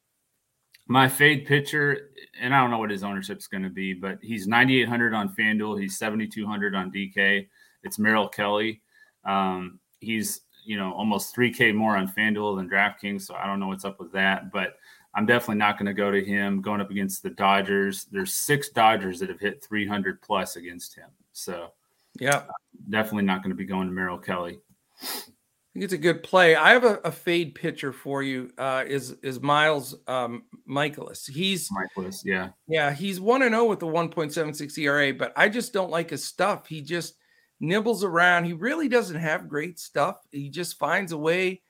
my 0.87 1.07
fade 1.07 1.45
pitcher, 1.45 2.09
and 2.41 2.53
I 2.53 2.59
don't 2.59 2.71
know 2.71 2.79
what 2.79 2.89
his 2.89 3.03
ownership 3.03 3.37
is 3.37 3.47
going 3.47 3.63
to 3.63 3.69
be, 3.69 3.93
but 3.93 4.17
he's 4.23 4.47
9,800 4.47 5.13
on 5.13 5.35
FanDuel. 5.35 5.79
He's 5.79 5.99
7,200 5.99 6.73
on 6.73 6.91
DK. 6.91 7.47
It's 7.83 7.99
Merrill 7.99 8.27
Kelly. 8.27 8.81
Um, 9.23 9.79
he's, 9.99 10.41
you 10.65 10.77
know, 10.77 10.91
almost 10.93 11.35
3K 11.35 11.75
more 11.75 11.95
on 11.95 12.07
FanDuel 12.07 12.57
than 12.57 12.67
DraftKings. 12.67 13.21
So 13.21 13.35
I 13.35 13.45
don't 13.45 13.59
know 13.59 13.67
what's 13.67 13.85
up 13.85 13.99
with 13.99 14.11
that, 14.13 14.51
but 14.51 14.77
I'm 15.13 15.27
definitely 15.27 15.57
not 15.57 15.77
going 15.77 15.85
to 15.85 15.93
go 15.93 16.09
to 16.09 16.23
him 16.23 16.61
going 16.61 16.81
up 16.81 16.89
against 16.89 17.21
the 17.21 17.29
Dodgers. 17.31 18.05
There's 18.05 18.33
six 18.33 18.69
Dodgers 18.69 19.19
that 19.19 19.29
have 19.29 19.39
hit 19.39 19.63
300 19.63 20.21
plus 20.23 20.55
against 20.55 20.95
him. 20.95 21.09
So 21.33 21.71
yeah. 22.19 22.43
Definitely 22.89 23.23
not 23.23 23.43
going 23.43 23.51
to 23.51 23.55
be 23.55 23.65
going 23.65 23.87
to 23.87 23.93
Merrill 23.93 24.17
Kelly. 24.17 24.59
I 25.01 25.73
think 25.73 25.83
it's 25.83 25.93
a 25.93 25.99
good 25.99 26.23
play. 26.23 26.55
I 26.55 26.71
have 26.71 26.83
a, 26.83 26.99
a 27.03 27.11
fade 27.11 27.53
pitcher 27.53 27.93
for 27.93 28.23
you. 28.23 28.49
Uh, 28.57 28.83
is 28.87 29.11
is 29.21 29.39
Miles 29.39 29.95
um, 30.07 30.43
Mikolas? 30.67 31.29
He's 31.29 31.69
Mikolas, 31.69 32.21
yeah, 32.25 32.49
yeah. 32.67 32.91
He's 32.91 33.21
one 33.21 33.43
and 33.43 33.53
zero 33.53 33.65
oh 33.65 33.69
with 33.69 33.79
the 33.79 33.87
one 33.87 34.09
point 34.09 34.33
seven 34.33 34.53
six 34.53 34.77
ERA, 34.77 35.13
but 35.13 35.31
I 35.35 35.47
just 35.47 35.71
don't 35.71 35.91
like 35.91 36.09
his 36.09 36.23
stuff. 36.23 36.67
He 36.67 36.81
just 36.81 37.15
nibbles 37.59 38.03
around. 38.03 38.45
He 38.45 38.53
really 38.53 38.87
doesn't 38.87 39.19
have 39.19 39.47
great 39.47 39.77
stuff. 39.77 40.17
He 40.31 40.49
just 40.49 40.79
finds 40.79 41.11
a 41.11 41.17
way 41.17 41.61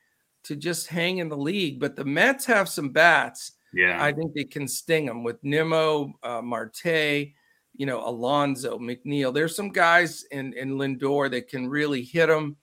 to 0.45 0.55
just 0.55 0.87
hang 0.87 1.17
in 1.17 1.27
the 1.27 1.37
league. 1.37 1.81
But 1.81 1.97
the 1.97 2.05
Mets 2.05 2.45
have 2.45 2.69
some 2.69 2.89
bats. 2.89 3.51
Yeah, 3.73 4.01
I 4.01 4.13
think 4.13 4.33
they 4.33 4.45
can 4.45 4.65
sting 4.65 5.07
them 5.07 5.25
with 5.25 5.43
Nimmo, 5.43 6.13
uh, 6.23 6.41
Marte, 6.41 7.33
you 7.79 7.85
know, 7.85 8.05
Alonso, 8.05 8.77
McNeil. 8.77 9.33
There's 9.33 9.55
some 9.55 9.69
guys 9.69 10.25
in 10.31 10.51
in 10.53 10.71
Lindor 10.71 11.31
that 11.31 11.47
can 11.47 11.69
really 11.69 12.03
hit 12.03 12.27
them. 12.27 12.57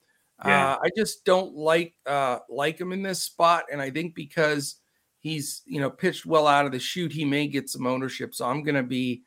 Yeah. 0.44 0.74
Uh, 0.74 0.78
I 0.84 0.88
just 0.94 1.24
don't 1.24 1.54
like 1.54 1.94
uh, 2.04 2.40
like 2.50 2.78
him 2.78 2.92
in 2.92 3.02
this 3.02 3.22
spot, 3.22 3.64
and 3.72 3.80
I 3.80 3.90
think 3.90 4.14
because 4.14 4.76
he's 5.18 5.62
you 5.64 5.80
know 5.80 5.88
pitched 5.88 6.26
well 6.26 6.46
out 6.46 6.66
of 6.66 6.72
the 6.72 6.78
chute, 6.78 7.12
he 7.12 7.24
may 7.24 7.48
get 7.48 7.70
some 7.70 7.86
ownership. 7.86 8.34
So 8.34 8.44
I'm 8.44 8.62
going 8.62 8.74
to 8.74 8.82
be 8.82 9.22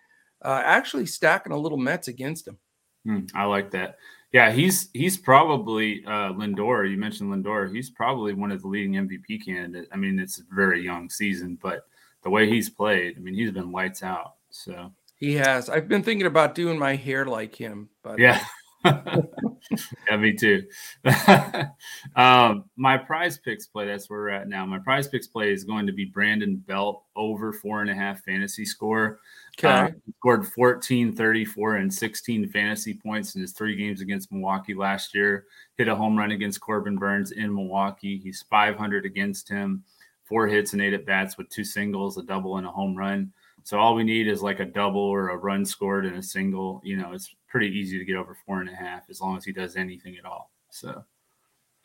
uh, 0.45 0.61
actually 0.63 1.07
stacking 1.07 1.53
a 1.53 1.57
little 1.57 1.79
Mets 1.79 2.07
against 2.07 2.47
him. 2.47 2.59
Hmm, 3.03 3.21
I 3.33 3.45
like 3.45 3.71
that. 3.71 3.97
Yeah, 4.31 4.51
he's 4.51 4.91
he's 4.93 5.17
probably 5.17 6.05
uh, 6.05 6.33
Lindor. 6.33 6.87
You 6.87 6.97
mentioned 6.97 7.33
Lindor. 7.33 7.73
He's 7.73 7.89
probably 7.89 8.33
one 8.33 8.51
of 8.51 8.61
the 8.61 8.67
leading 8.67 8.93
MVP 8.93 9.43
candidates. 9.43 9.89
I 9.91 9.97
mean, 9.97 10.19
it's 10.19 10.37
a 10.37 10.43
very 10.53 10.83
young 10.83 11.09
season, 11.09 11.57
but 11.59 11.87
the 12.21 12.29
way 12.29 12.47
he's 12.47 12.69
played, 12.69 13.17
I 13.17 13.21
mean, 13.21 13.33
he's 13.33 13.49
been 13.49 13.71
lights 13.71 14.03
out. 14.03 14.35
So 14.51 14.91
he 15.19 15.35
has. 15.35 15.69
I've 15.69 15.87
been 15.87 16.03
thinking 16.03 16.27
about 16.27 16.55
doing 16.55 16.79
my 16.79 16.95
hair 16.95 17.25
like 17.25 17.55
him, 17.55 17.89
but 18.03 18.19
yeah. 18.19 18.43
yeah, 18.85 20.17
me 20.17 20.33
too. 20.33 20.63
um, 22.15 22.63
my 22.77 22.97
prize 22.97 23.37
picks 23.37 23.67
play, 23.67 23.85
that's 23.85 24.09
where 24.09 24.19
we're 24.19 24.29
at 24.29 24.47
now. 24.47 24.65
My 24.65 24.79
prize 24.79 25.09
picks 25.09 25.27
play 25.27 25.51
is 25.51 25.65
going 25.65 25.85
to 25.87 25.91
be 25.91 26.05
Brandon 26.05 26.55
Belt 26.55 27.03
over 27.17 27.51
four 27.51 27.81
and 27.81 27.89
a 27.89 27.95
half 27.95 28.23
fantasy 28.23 28.63
score. 28.63 29.19
Okay. 29.57 29.67
Uh, 29.67 29.89
scored 30.19 30.47
14, 30.47 31.13
34, 31.13 31.75
and 31.75 31.93
16 31.93 32.47
fantasy 32.49 32.93
points 32.93 33.35
in 33.35 33.41
his 33.41 33.51
three 33.51 33.75
games 33.75 33.99
against 33.99 34.31
Milwaukee 34.31 34.73
last 34.73 35.13
year. 35.13 35.45
Hit 35.77 35.89
a 35.89 35.95
home 35.95 36.17
run 36.17 36.31
against 36.31 36.61
Corbin 36.61 36.97
Burnes 36.97 37.31
in 37.31 37.53
Milwaukee. 37.53 38.17
He's 38.23 38.45
500 38.49 39.05
against 39.05 39.49
him, 39.49 39.83
four 40.23 40.47
hits 40.47 40.71
and 40.71 40.81
eight 40.81 40.93
at 40.93 41.05
bats 41.05 41.37
with 41.37 41.49
two 41.49 41.65
singles, 41.65 42.17
a 42.17 42.23
double, 42.23 42.55
and 42.55 42.65
a 42.65 42.71
home 42.71 42.95
run. 42.95 43.33
So 43.69 43.77
all 43.77 43.93
we 43.93 44.03
need 44.03 44.27
is 44.27 44.41
like 44.41 44.59
a 44.59 44.65
double 44.65 44.99
or 44.99 45.29
a 45.29 45.37
run 45.37 45.63
scored 45.63 46.07
and 46.07 46.17
a 46.17 46.23
single. 46.23 46.81
You 46.83 46.97
know, 46.97 47.11
it's 47.13 47.35
pretty 47.47 47.67
easy 47.67 47.99
to 47.99 48.03
get 48.03 48.15
over 48.15 48.35
four 48.43 48.61
and 48.61 48.67
a 48.67 48.73
half 48.73 49.03
as 49.11 49.21
long 49.21 49.37
as 49.37 49.45
he 49.45 49.51
does 49.51 49.75
anything 49.75 50.17
at 50.17 50.25
all. 50.25 50.51
So 50.71 51.03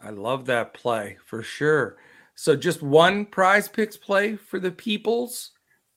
I 0.01 0.09
love 0.09 0.47
that 0.47 0.73
play 0.73 1.19
for 1.27 1.43
sure. 1.43 1.99
So 2.37 2.57
just 2.57 2.83
one 2.83 3.27
prize 3.27 3.69
picks 3.69 3.99
play 3.99 4.35
for 4.35 4.59
the 4.59 4.71
peoples. 4.71 5.51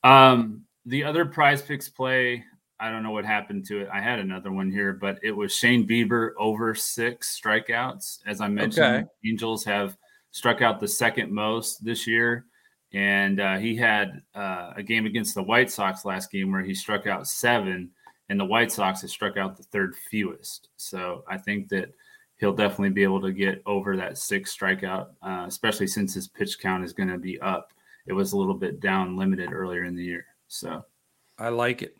Um, 0.03 0.65
the 0.85 1.05
other 1.05 1.23
prize 1.23 1.61
picks 1.61 1.87
play, 1.87 2.43
I 2.81 2.91
don't 2.91 3.01
know 3.01 3.11
what 3.11 3.23
happened 3.23 3.65
to 3.67 3.79
it. 3.79 3.87
I 3.89 4.01
had 4.01 4.19
another 4.19 4.51
one 4.51 4.69
here, 4.69 4.91
but 4.91 5.19
it 5.23 5.31
was 5.31 5.55
Shane 5.55 5.87
Bieber 5.87 6.31
over 6.37 6.75
six 6.75 7.39
strikeouts. 7.41 8.17
As 8.25 8.41
I 8.41 8.49
mentioned, 8.49 9.05
okay. 9.05 9.07
Angels 9.25 9.63
have 9.63 9.95
struck 10.31 10.61
out 10.61 10.81
the 10.81 10.87
second 10.89 11.31
most 11.31 11.85
this 11.85 12.05
year 12.05 12.45
and 12.93 13.39
uh, 13.39 13.57
he 13.57 13.75
had 13.75 14.21
uh, 14.35 14.73
a 14.75 14.83
game 14.83 15.05
against 15.05 15.35
the 15.35 15.43
White 15.43 15.69
Sox 15.69 16.05
last 16.05 16.31
game 16.31 16.51
where 16.51 16.63
he 16.63 16.73
struck 16.73 17.07
out 17.07 17.27
seven, 17.27 17.91
and 18.29 18.39
the 18.39 18.45
White 18.45 18.71
Sox 18.71 19.01
have 19.01 19.09
struck 19.09 19.37
out 19.37 19.57
the 19.57 19.63
third 19.63 19.95
fewest. 20.09 20.69
So 20.77 21.23
I 21.27 21.37
think 21.37 21.69
that 21.69 21.93
he'll 22.37 22.53
definitely 22.53 22.89
be 22.89 23.03
able 23.03 23.21
to 23.21 23.31
get 23.31 23.61
over 23.65 23.97
that 23.97 24.17
six 24.17 24.55
strikeout, 24.55 25.07
uh, 25.21 25.45
especially 25.47 25.87
since 25.87 26.13
his 26.13 26.27
pitch 26.27 26.59
count 26.59 26.83
is 26.83 26.93
going 26.93 27.09
to 27.09 27.17
be 27.17 27.39
up. 27.41 27.73
It 28.05 28.13
was 28.13 28.31
a 28.31 28.37
little 28.37 28.53
bit 28.53 28.79
down 28.79 29.17
limited 29.17 29.51
earlier 29.51 29.83
in 29.83 29.95
the 29.95 30.03
year. 30.03 30.25
So 30.47 30.85
I 31.37 31.49
like 31.49 31.81
it. 31.81 31.97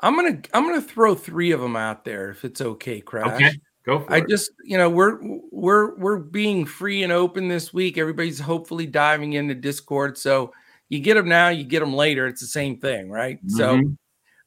I'm 0.00 0.16
gonna 0.16 0.40
I'm 0.52 0.64
gonna 0.64 0.82
throw 0.82 1.14
three 1.14 1.52
of 1.52 1.60
them 1.60 1.76
out 1.76 2.04
there 2.04 2.30
if 2.30 2.44
it's 2.44 2.60
okay, 2.60 3.00
Crash. 3.00 3.34
Okay. 3.34 3.52
Go 3.84 4.06
I 4.08 4.18
it. 4.18 4.28
just, 4.28 4.52
you 4.64 4.78
know, 4.78 4.88
we're 4.88 5.18
we're 5.50 5.96
we're 5.96 6.18
being 6.18 6.64
free 6.64 7.02
and 7.02 7.12
open 7.12 7.48
this 7.48 7.72
week. 7.72 7.98
Everybody's 7.98 8.38
hopefully 8.38 8.86
diving 8.86 9.32
into 9.32 9.54
Discord. 9.54 10.16
So 10.16 10.52
you 10.88 11.00
get 11.00 11.14
them 11.14 11.28
now, 11.28 11.48
you 11.48 11.64
get 11.64 11.80
them 11.80 11.92
later. 11.92 12.26
It's 12.26 12.40
the 12.40 12.46
same 12.46 12.78
thing, 12.78 13.10
right? 13.10 13.38
Mm-hmm. 13.44 13.56
So 13.56 13.82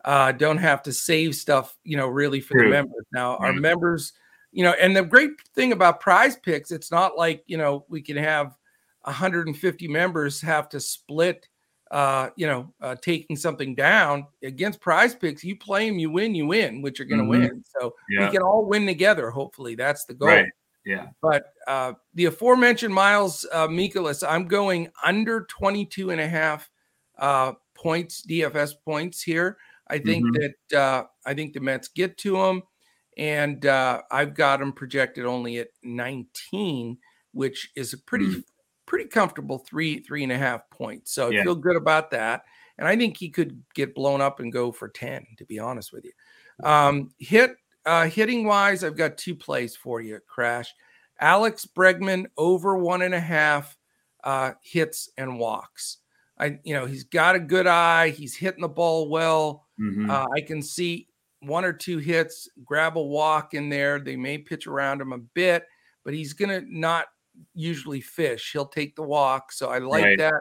uh 0.05 0.31
don't 0.31 0.57
have 0.57 0.83
to 0.83 0.93
save 0.93 1.35
stuff, 1.35 1.75
you 1.83 1.97
know, 1.97 2.07
really 2.07 2.39
for 2.39 2.53
True. 2.53 2.63
the 2.65 2.69
members. 2.69 3.05
Now, 3.11 3.35
our 3.37 3.51
members, 3.51 4.13
you 4.51 4.63
know, 4.63 4.73
and 4.79 4.95
the 4.95 5.03
great 5.03 5.31
thing 5.53 5.73
about 5.73 5.99
prize 5.99 6.37
picks, 6.37 6.71
it's 6.71 6.91
not 6.91 7.17
like, 7.17 7.43
you 7.47 7.57
know, 7.57 7.85
we 7.89 8.01
can 8.01 8.15
have 8.15 8.55
150 9.01 9.87
members 9.87 10.41
have 10.41 10.69
to 10.69 10.79
split 10.79 11.47
uh, 11.91 12.29
you 12.35 12.47
know, 12.47 12.73
uh, 12.81 12.95
taking 13.01 13.35
something 13.35 13.75
down 13.75 14.27
against 14.43 14.81
prize 14.81 15.15
picks, 15.15 15.43
you 15.43 15.55
play 15.55 15.89
them, 15.89 15.99
you 15.99 16.09
win, 16.09 16.33
you 16.33 16.47
win, 16.47 16.81
which 16.81 16.99
you're 16.99 17.07
going 17.07 17.19
to 17.19 17.31
mm-hmm. 17.31 17.43
win. 17.43 17.63
So 17.79 17.93
yeah. 18.09 18.25
we 18.25 18.31
can 18.31 18.41
all 18.41 18.65
win 18.65 18.85
together. 18.85 19.29
Hopefully 19.29 19.75
that's 19.75 20.05
the 20.05 20.13
goal. 20.13 20.29
Right. 20.29 20.49
Yeah. 20.85 21.07
But 21.21 21.45
uh, 21.67 21.93
the 22.13 22.25
aforementioned 22.25 22.93
Miles 22.93 23.45
uh, 23.51 23.67
Mikolas, 23.67 24.27
I'm 24.27 24.47
going 24.47 24.89
under 25.03 25.45
22 25.45 26.11
and 26.11 26.21
a 26.21 26.27
half 26.27 26.69
uh, 27.17 27.53
points, 27.75 28.23
DFS 28.27 28.73
points 28.83 29.21
here. 29.21 29.57
I 29.87 29.99
think 29.99 30.25
mm-hmm. 30.25 30.45
that 30.69 30.79
uh, 30.79 31.03
I 31.25 31.33
think 31.35 31.53
the 31.53 31.59
Mets 31.59 31.87
get 31.89 32.17
to 32.19 32.37
him, 32.37 32.63
and 33.17 33.63
uh, 33.67 34.01
I've 34.09 34.33
got 34.33 34.59
him 34.59 34.73
projected 34.73 35.25
only 35.25 35.59
at 35.59 35.67
19, 35.83 36.97
which 37.33 37.69
is 37.75 37.93
a 37.93 37.99
pretty 37.99 38.25
mm 38.25 38.43
pretty 38.85 39.05
comfortable 39.05 39.59
three, 39.59 39.99
three 39.99 40.23
and 40.23 40.31
a 40.31 40.37
half 40.37 40.69
points. 40.69 41.11
So 41.11 41.29
yeah. 41.29 41.41
I 41.41 41.43
feel 41.43 41.55
good 41.55 41.75
about 41.75 42.11
that. 42.11 42.43
And 42.77 42.87
I 42.87 42.95
think 42.95 43.17
he 43.17 43.29
could 43.29 43.63
get 43.73 43.95
blown 43.95 44.21
up 44.21 44.39
and 44.39 44.51
go 44.51 44.71
for 44.71 44.89
10, 44.89 45.25
to 45.37 45.45
be 45.45 45.59
honest 45.59 45.93
with 45.93 46.05
you. 46.05 46.11
Um, 46.63 47.11
hit 47.19 47.55
uh, 47.85 48.07
hitting 48.07 48.45
wise, 48.45 48.83
I've 48.83 48.97
got 48.97 49.17
two 49.17 49.35
plays 49.35 49.75
for 49.75 50.01
you, 50.01 50.19
Crash. 50.27 50.73
Alex 51.19 51.65
Bregman 51.65 52.25
over 52.37 52.77
one 52.77 53.03
and 53.03 53.13
a 53.13 53.19
half 53.19 53.77
uh, 54.23 54.53
hits 54.61 55.09
and 55.17 55.39
walks. 55.39 55.97
I, 56.37 56.59
you 56.63 56.73
know, 56.73 56.85
he's 56.85 57.05
got 57.05 57.35
a 57.35 57.39
good 57.39 57.67
eye. 57.67 58.09
He's 58.09 58.35
hitting 58.35 58.61
the 58.61 58.67
ball 58.67 59.09
well. 59.09 59.67
Mm-hmm. 59.79 60.09
Uh, 60.09 60.25
I 60.35 60.41
can 60.41 60.61
see 60.61 61.07
one 61.41 61.63
or 61.63 61.73
two 61.73 61.99
hits, 61.99 62.49
grab 62.65 62.97
a 62.97 63.01
walk 63.01 63.53
in 63.53 63.69
there. 63.69 63.99
They 63.99 64.15
may 64.15 64.39
pitch 64.39 64.67
around 64.67 64.99
him 64.99 65.13
a 65.13 65.19
bit, 65.19 65.63
but 66.03 66.13
he's 66.13 66.33
going 66.33 66.49
to 66.49 66.65
not 66.67 67.05
usually 67.53 68.01
fish. 68.01 68.51
He'll 68.51 68.65
take 68.65 68.95
the 68.95 69.03
walk. 69.03 69.51
So 69.51 69.69
I 69.69 69.79
like 69.79 70.03
right. 70.03 70.17
that 70.17 70.33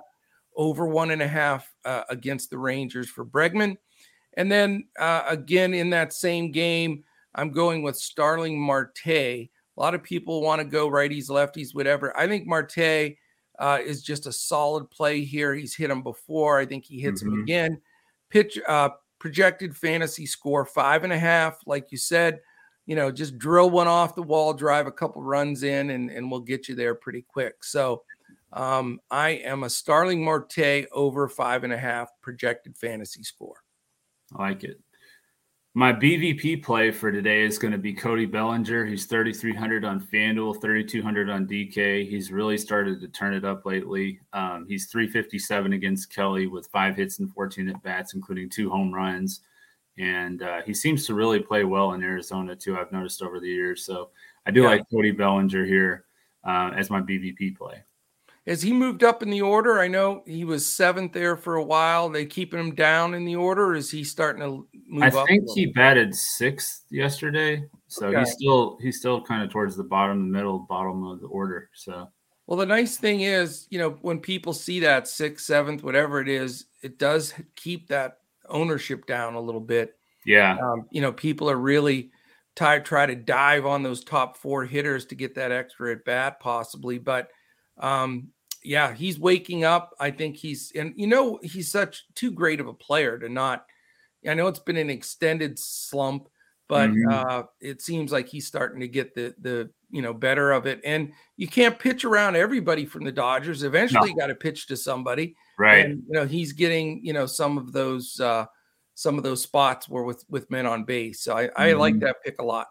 over 0.56 0.86
one 0.86 1.10
and 1.10 1.22
a 1.22 1.28
half 1.28 1.72
uh, 1.84 2.02
against 2.08 2.50
the 2.50 2.58
Rangers 2.58 3.08
for 3.08 3.24
Bregman. 3.24 3.76
And 4.36 4.50
then 4.50 4.88
uh, 4.98 5.22
again 5.26 5.74
in 5.74 5.90
that 5.90 6.12
same 6.12 6.50
game, 6.50 7.04
I'm 7.34 7.50
going 7.50 7.82
with 7.82 7.96
Starling 7.96 8.60
Marte. 8.60 9.06
A 9.06 9.50
lot 9.76 9.94
of 9.94 10.02
people 10.02 10.42
want 10.42 10.60
to 10.60 10.64
go 10.64 10.88
righties, 10.88 11.28
lefties, 11.28 11.74
whatever. 11.74 12.16
I 12.16 12.28
think 12.28 12.46
Marte 12.46 13.16
uh, 13.58 13.78
is 13.84 14.02
just 14.02 14.26
a 14.26 14.32
solid 14.32 14.90
play 14.90 15.24
here. 15.24 15.54
He's 15.54 15.74
hit 15.74 15.90
him 15.90 16.02
before. 16.02 16.58
I 16.58 16.66
think 16.66 16.84
he 16.84 17.00
hits 17.00 17.22
mm-hmm. 17.22 17.34
him 17.34 17.42
again. 17.42 17.80
Pitch 18.30 18.58
uh, 18.68 18.90
projected 19.18 19.76
fantasy 19.76 20.26
score 20.26 20.64
five 20.64 21.02
and 21.02 21.12
a 21.12 21.18
half, 21.18 21.58
like 21.66 21.90
you 21.90 21.98
said 21.98 22.40
you 22.86 22.96
know, 22.96 23.10
just 23.10 23.38
drill 23.38 23.70
one 23.70 23.88
off 23.88 24.14
the 24.14 24.22
wall, 24.22 24.52
drive 24.52 24.86
a 24.86 24.92
couple 24.92 25.22
runs 25.22 25.62
in, 25.62 25.90
and, 25.90 26.10
and 26.10 26.30
we'll 26.30 26.40
get 26.40 26.68
you 26.68 26.74
there 26.74 26.94
pretty 26.94 27.22
quick. 27.22 27.64
So 27.64 28.02
um, 28.52 29.00
I 29.10 29.30
am 29.30 29.62
a 29.62 29.70
Starling 29.70 30.24
Marte 30.24 30.86
over 30.92 31.28
five 31.28 31.64
and 31.64 31.72
a 31.72 31.78
half 31.78 32.10
projected 32.20 32.76
fantasy 32.76 33.22
score. 33.22 33.56
I 34.36 34.42
like 34.42 34.64
it. 34.64 34.80
My 35.76 35.92
BVP 35.92 36.62
play 36.62 36.92
for 36.92 37.10
today 37.10 37.42
is 37.42 37.58
going 37.58 37.72
to 37.72 37.78
be 37.78 37.92
Cody 37.92 38.26
Bellinger. 38.26 38.86
He's 38.86 39.06
3,300 39.06 39.84
on 39.84 40.00
FanDuel, 40.00 40.60
3,200 40.60 41.28
on 41.28 41.48
DK. 41.48 42.08
He's 42.08 42.30
really 42.30 42.56
started 42.56 43.00
to 43.00 43.08
turn 43.08 43.34
it 43.34 43.44
up 43.44 43.66
lately. 43.66 44.20
Um, 44.32 44.66
he's 44.68 44.86
357 44.86 45.72
against 45.72 46.14
Kelly 46.14 46.46
with 46.46 46.68
five 46.68 46.94
hits 46.94 47.18
and 47.18 47.32
14 47.32 47.70
at 47.70 47.82
bats, 47.82 48.14
including 48.14 48.50
two 48.50 48.70
home 48.70 48.94
runs 48.94 49.40
and 49.98 50.42
uh, 50.42 50.62
he 50.62 50.74
seems 50.74 51.06
to 51.06 51.14
really 51.14 51.40
play 51.40 51.64
well 51.64 51.92
in 51.92 52.02
Arizona 52.02 52.56
too. 52.56 52.76
I've 52.76 52.92
noticed 52.92 53.22
over 53.22 53.40
the 53.40 53.48
years, 53.48 53.84
so 53.84 54.10
I 54.46 54.50
do 54.50 54.62
yeah. 54.62 54.68
like 54.68 54.82
Cody 54.90 55.12
Bellinger 55.12 55.64
here 55.64 56.04
uh, 56.44 56.72
as 56.76 56.90
my 56.90 57.00
BVP 57.00 57.56
play. 57.56 57.82
Has 58.46 58.60
he 58.60 58.74
moved 58.74 59.02
up 59.02 59.22
in 59.22 59.30
the 59.30 59.40
order? 59.40 59.80
I 59.80 59.88
know 59.88 60.22
he 60.26 60.44
was 60.44 60.66
seventh 60.66 61.12
there 61.12 61.34
for 61.34 61.54
a 61.54 61.64
while. 61.64 62.10
They 62.10 62.26
keeping 62.26 62.60
him 62.60 62.74
down 62.74 63.14
in 63.14 63.24
the 63.24 63.36
order. 63.36 63.74
is 63.74 63.90
he 63.90 64.04
starting 64.04 64.42
to 64.42 64.68
move 64.86 65.02
up? 65.02 65.14
I 65.14 65.26
think 65.26 65.44
he 65.54 65.66
batted 65.66 66.14
sixth 66.14 66.84
yesterday, 66.90 67.64
so 67.86 68.08
okay. 68.08 68.18
he's 68.18 68.32
still 68.32 68.78
he's 68.82 68.98
still 68.98 69.22
kind 69.22 69.42
of 69.42 69.50
towards 69.50 69.76
the 69.76 69.84
bottom, 69.84 70.30
the 70.30 70.36
middle, 70.36 70.58
bottom 70.58 71.04
of 71.04 71.20
the 71.20 71.26
order. 71.28 71.70
So. 71.74 72.10
Well, 72.46 72.58
the 72.58 72.66
nice 72.66 72.98
thing 72.98 73.22
is, 73.22 73.66
you 73.70 73.78
know, 73.78 73.96
when 74.02 74.20
people 74.20 74.52
see 74.52 74.80
that 74.80 75.08
sixth, 75.08 75.46
seventh, 75.46 75.82
whatever 75.82 76.20
it 76.20 76.28
is, 76.28 76.66
it 76.82 76.98
does 76.98 77.32
keep 77.56 77.88
that 77.88 78.18
ownership 78.48 79.06
down 79.06 79.34
a 79.34 79.40
little 79.40 79.60
bit. 79.60 79.96
Yeah. 80.26 80.56
Um, 80.56 80.86
you 80.90 81.00
know, 81.00 81.12
people 81.12 81.50
are 81.50 81.56
really 81.56 82.10
try 82.56 82.78
try 82.78 83.06
to 83.06 83.14
dive 83.14 83.66
on 83.66 83.82
those 83.82 84.04
top 84.04 84.36
four 84.36 84.64
hitters 84.64 85.06
to 85.06 85.14
get 85.14 85.34
that 85.34 85.52
extra 85.52 85.92
at 85.92 86.04
bat, 86.04 86.40
possibly. 86.40 86.98
But 86.98 87.28
um, 87.78 88.28
yeah, 88.62 88.94
he's 88.94 89.18
waking 89.18 89.64
up. 89.64 89.94
I 90.00 90.10
think 90.10 90.36
he's 90.36 90.72
and 90.74 90.94
you 90.96 91.06
know 91.06 91.38
he's 91.42 91.70
such 91.70 92.04
too 92.14 92.30
great 92.30 92.60
of 92.60 92.66
a 92.66 92.74
player 92.74 93.18
to 93.18 93.28
not. 93.28 93.64
I 94.26 94.34
know 94.34 94.46
it's 94.46 94.58
been 94.58 94.78
an 94.78 94.88
extended 94.88 95.58
slump, 95.58 96.28
but 96.66 96.90
mm-hmm. 96.90 97.10
uh, 97.10 97.42
it 97.60 97.82
seems 97.82 98.10
like 98.10 98.26
he's 98.28 98.46
starting 98.46 98.80
to 98.80 98.88
get 98.88 99.14
the 99.14 99.34
the 99.40 99.70
you 99.90 100.00
know 100.00 100.14
better 100.14 100.52
of 100.52 100.66
it. 100.66 100.80
And 100.84 101.12
you 101.36 101.46
can't 101.46 101.78
pitch 101.78 102.04
around 102.04 102.36
everybody 102.36 102.86
from 102.86 103.04
the 103.04 103.12
Dodgers. 103.12 103.62
Eventually, 103.62 104.08
no. 104.08 104.14
you 104.14 104.16
got 104.16 104.28
to 104.28 104.34
pitch 104.34 104.66
to 104.68 104.76
somebody, 104.76 105.36
right? 105.58 105.84
And, 105.84 106.02
you 106.06 106.12
know 106.12 106.26
he's 106.26 106.52
getting 106.52 107.04
you 107.04 107.12
know 107.12 107.26
some 107.26 107.58
of 107.58 107.72
those 107.72 108.18
uh, 108.20 108.46
some 108.94 109.18
of 109.18 109.24
those 109.24 109.42
spots 109.42 109.88
where 109.88 110.04
with 110.04 110.24
with 110.28 110.50
men 110.50 110.66
on 110.66 110.84
base. 110.84 111.20
So 111.20 111.36
I, 111.36 111.44
I 111.56 111.68
mm-hmm. 111.70 111.80
like 111.80 112.00
that 112.00 112.16
pick 112.24 112.40
a 112.40 112.44
lot. 112.44 112.68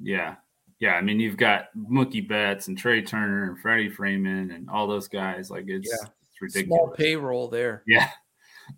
Yeah, 0.00 0.36
yeah. 0.78 0.94
I 0.94 1.00
mean, 1.00 1.20
you've 1.20 1.36
got 1.36 1.66
Mookie 1.76 2.26
Betts 2.26 2.68
and 2.68 2.76
Trea 2.76 3.02
Turner 3.02 3.50
and 3.50 3.58
Freddie 3.58 3.90
Freeman 3.90 4.50
and 4.50 4.68
all 4.68 4.86
those 4.86 5.08
guys. 5.08 5.50
Like 5.50 5.64
it's, 5.68 5.88
yeah. 5.88 6.08
it's 6.30 6.42
ridiculous. 6.42 6.78
Small 6.78 6.90
payroll 6.90 7.48
there. 7.48 7.82
Yeah. 7.86 8.08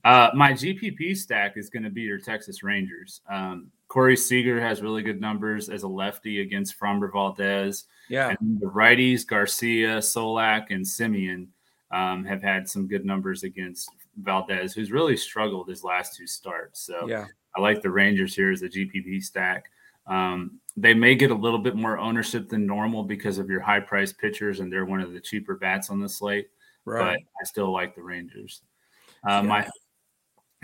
Uh, 0.05 0.31
my 0.35 0.53
GPP 0.53 1.17
stack 1.17 1.57
is 1.57 1.71
going 1.71 1.83
to 1.83 1.91
be 1.91 2.03
your 2.03 2.19
Texas 2.19 2.63
Rangers. 2.63 3.21
Um, 3.29 3.71
Corey 3.89 4.17
Seager 4.17 4.61
has 4.61 4.83
really 4.83 5.03
good 5.03 5.21
numbers 5.21 5.69
as 5.69 5.83
a 5.83 5.89
lefty 5.89 6.41
against 6.41 6.79
Framber 6.79 7.13
Valdez. 7.13 7.85
Yeah. 8.09 8.35
And 8.41 8.61
the 8.61 8.67
righties, 8.67 9.27
Garcia, 9.27 9.99
Solak, 9.99 10.71
and 10.71 10.85
Semien 10.85 11.49
um, 11.95 12.25
have 12.25 12.43
had 12.43 12.69
some 12.69 12.89
good 12.89 13.05
numbers 13.05 13.45
against 13.45 13.89
Valdez, 14.17 14.75
who's 14.75 14.91
really 14.91 15.17
struggled 15.17 15.69
his 15.69 15.85
last 15.85 16.17
two 16.17 16.27
starts. 16.27 16.81
So 16.81 17.07
yeah. 17.09 17.27
I 17.57 17.61
like 17.61 17.83
the 17.83 17.91
Rangers 17.91 18.35
here 18.35 18.51
as 18.51 18.63
a 18.63 18.69
GPP 18.69 19.23
stack. 19.23 19.67
Um, 20.09 20.59
they 20.77 20.93
may 20.93 21.15
get 21.15 21.31
a 21.31 21.35
little 21.35 21.61
bit 21.61 21.77
more 21.77 21.99
ownership 21.99 22.49
than 22.49 22.67
normal 22.67 23.05
because 23.05 23.39
of 23.39 23.49
your 23.49 23.61
high 23.61 23.79
price 23.79 24.13
pitchers, 24.13 24.59
and 24.59 24.73
they're 24.73 24.85
one 24.85 25.01
of 25.01 25.13
the 25.13 25.21
cheaper 25.21 25.55
bats 25.55 25.89
on 25.89 26.01
the 26.01 26.09
slate. 26.09 26.49
Right. 26.85 27.15
But 27.15 27.41
I 27.41 27.45
still 27.45 27.73
like 27.73 27.95
the 27.95 28.03
Rangers. 28.03 28.63
Uh, 29.27 29.41
yeah. 29.41 29.43
My 29.43 29.69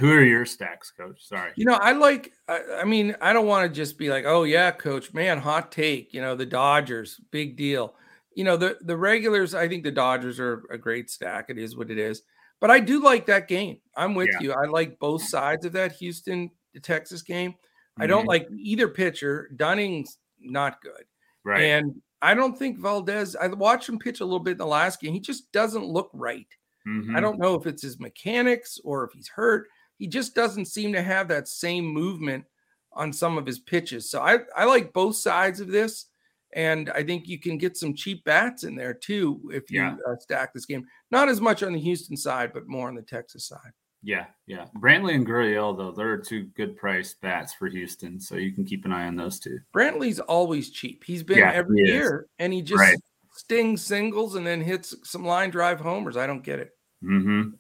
who 0.01 0.11
are 0.13 0.25
your 0.25 0.47
stacks, 0.47 0.91
coach? 0.91 1.23
Sorry. 1.27 1.53
You 1.57 1.67
know, 1.67 1.75
I 1.75 1.93
like, 1.93 2.33
I, 2.49 2.61
I 2.81 2.85
mean, 2.85 3.15
I 3.21 3.35
don't 3.35 3.47
want 3.47 3.71
to 3.71 3.75
just 3.75 3.99
be 3.99 4.09
like, 4.09 4.25
oh, 4.25 4.45
yeah, 4.45 4.71
coach, 4.71 5.13
man, 5.13 5.39
hot 5.39 5.71
take. 5.71 6.15
You 6.15 6.23
know, 6.23 6.35
the 6.35 6.47
Dodgers, 6.47 7.21
big 7.31 7.55
deal. 7.55 7.95
You 8.41 8.45
know, 8.45 8.57
the, 8.57 8.79
the 8.81 8.97
regulars, 8.97 9.55
I 9.55 9.69
think 9.69 9.85
the 9.85 9.91
Dodgers 9.91 10.41
are 10.41 10.65
a 10.71 10.79
great 10.79 11.11
stack. 11.11 11.51
It 11.51 11.59
is 11.59 11.77
what 11.77 11.91
it 11.91 11.99
is. 11.99 12.23
But 12.61 12.71
I 12.71 12.81
do 12.81 13.03
like 13.03 13.27
that 13.27 13.49
game. 13.49 13.79
I'm 13.97 14.15
with 14.15 14.29
yeah. 14.33 14.39
you. 14.41 14.53
I 14.53 14.67
like 14.67 14.99
both 14.99 15.23
sides 15.23 15.65
of 15.65 15.73
that 15.73 15.93
Houston 15.93 16.51
Texas 16.83 17.23
game. 17.23 17.53
Mm-hmm. 17.53 18.03
I 18.03 18.07
don't 18.07 18.21
mm-hmm. 18.21 18.29
like 18.29 18.49
either 18.59 18.89
pitcher. 18.89 19.51
Dunning's 19.57 20.19
not 20.41 20.81
good. 20.83 21.05
Right. 21.45 21.63
And 21.63 22.01
I 22.23 22.35
don't 22.35 22.59
think 22.59 22.79
Valdez, 22.79 23.37
I 23.37 23.47
watched 23.49 23.89
him 23.89 23.99
pitch 23.99 24.21
a 24.21 24.25
little 24.25 24.41
bit 24.41 24.53
in 24.53 24.59
the 24.59 24.67
last 24.67 25.01
game. 25.01 25.13
He 25.13 25.21
just 25.21 25.51
doesn't 25.53 25.85
look 25.85 26.11
right. 26.13 26.49
Mm-hmm. 26.87 27.17
I 27.17 27.21
don't 27.21 27.39
know 27.39 27.55
if 27.55 27.67
it's 27.67 27.83
his 27.83 28.01
mechanics 28.01 28.79
or 28.85 29.05
if 29.05 29.13
he's 29.13 29.29
hurt 29.29 29.69
he 30.01 30.07
just 30.07 30.35
doesn't 30.35 30.65
seem 30.65 30.95
to 30.95 31.03
have 31.03 31.29
that 31.29 31.47
same 31.47 31.85
movement 31.85 32.47
on 32.95 33.13
some 33.13 33.37
of 33.37 33.45
his 33.45 33.59
pitches. 33.59 34.11
So 34.11 34.23
I, 34.23 34.39
I 34.57 34.65
like 34.65 34.95
both 34.95 35.15
sides 35.15 35.61
of 35.61 35.69
this. 35.69 36.07
And 36.55 36.91
I 36.91 37.03
think 37.05 37.29
you 37.29 37.39
can 37.39 37.59
get 37.59 37.77
some 37.77 37.95
cheap 37.95 38.25
bats 38.25 38.65
in 38.65 38.75
there 38.75 38.95
too 38.95 39.51
if 39.53 39.71
you 39.71 39.83
yeah. 39.83 39.97
uh, 40.09 40.17
stack 40.19 40.53
this 40.53 40.67
game. 40.67 40.85
Not 41.11 41.29
as 41.29 41.41
much 41.41 41.63
on 41.63 41.73
the 41.73 41.81
Houston 41.81 42.17
side, 42.17 42.53
but 42.53 42.67
more 42.67 42.89
on 42.89 42.95
the 42.95 43.03
Texas 43.03 43.47
side. 43.47 43.73
Yeah, 44.03 44.27
yeah. 44.47 44.67
Brantley 44.79 45.15
and 45.15 45.27
Gurriel, 45.27 45.77
though, 45.77 45.93
they're 45.93 46.17
two 46.17 46.45
good 46.57 46.77
price 46.77 47.15
bats 47.21 47.53
for 47.53 47.69
Houston. 47.69 48.19
So 48.19 48.37
you 48.37 48.53
can 48.53 48.65
keep 48.65 48.85
an 48.85 48.93
eye 48.93 49.07
on 49.07 49.17
those 49.17 49.39
two. 49.39 49.59
Brantley's 49.75 50.21
always 50.21 50.71
cheap. 50.71 51.05
He's 51.05 51.23
been 51.23 51.39
yeah, 51.39 51.53
every 51.53 51.85
he 51.85 51.93
year, 51.93 52.27
and 52.39 52.53
he 52.53 52.63
just 52.63 52.81
right. 52.81 52.97
stings 53.33 53.83
singles 53.85 54.37
and 54.37 54.47
then 54.47 54.63
hits 54.63 54.95
some 55.05 55.25
line 55.25 55.51
drive 55.51 55.81
homers. 55.81 56.17
I 56.17 56.27
don't 56.27 56.43
get 56.43 56.61
it. 56.61 56.71
Mm-hmm. 57.05 57.51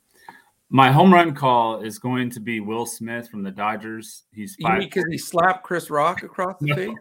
My 0.70 0.90
home 0.90 1.12
run 1.12 1.34
call 1.34 1.82
is 1.82 1.98
going 1.98 2.30
to 2.30 2.40
be 2.40 2.60
Will 2.60 2.86
Smith 2.86 3.28
from 3.28 3.42
the 3.42 3.50
Dodgers. 3.50 4.22
He's 4.32 4.56
five 4.62 4.78
because 4.78 5.04
he 5.10 5.18
slapped 5.18 5.64
Chris 5.64 5.90
Rock 5.90 6.22
across 6.22 6.54
the 6.60 6.74
face. 6.74 6.96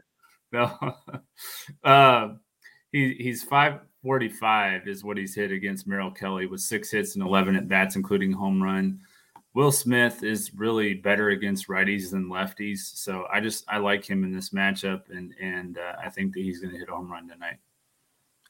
No, 0.54 0.96
uh, 1.84 2.30
he 2.92 3.14
he's 3.14 3.44
five 3.44 3.82
forty 4.02 4.30
five 4.30 4.88
is 4.88 5.04
what 5.04 5.18
he's 5.18 5.36
hit 5.36 5.52
against 5.52 5.88
Merrill 5.88 6.10
Kelly 6.10 6.48
with 6.48 6.62
six 6.62 6.90
hits 6.90 7.16
and 7.16 7.24
eleven 7.24 7.56
at 7.56 7.68
bats, 7.68 7.96
including 7.96 8.32
home 8.32 8.62
run. 8.62 9.00
Will 9.54 9.72
Smith 9.72 10.24
is 10.24 10.54
really 10.54 10.94
better 10.94 11.30
against 11.30 11.68
righties 11.68 12.12
than 12.12 12.30
lefties, 12.30 12.80
so 12.80 13.26
I 13.32 13.42
just 13.42 13.66
I 13.68 13.78
like 13.78 14.08
him 14.08 14.24
in 14.24 14.34
this 14.34 14.50
matchup, 14.50 15.10
and 15.10 15.34
and 15.42 15.78
uh, 15.78 15.96
I 16.04 16.10
think 16.10 16.34
that 16.34 16.42
he's 16.42 16.60
going 16.60 16.74
to 16.74 16.80
hit 16.80 16.90
a 16.90 16.96
home 16.96 17.12
run 17.12 17.28
tonight. 17.28 17.58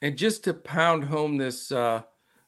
And 0.02 0.16
just 0.16 0.44
to 0.44 0.54
pound 0.54 1.04
home 1.04 1.36
this 1.36 1.72
uh, 1.72 2.02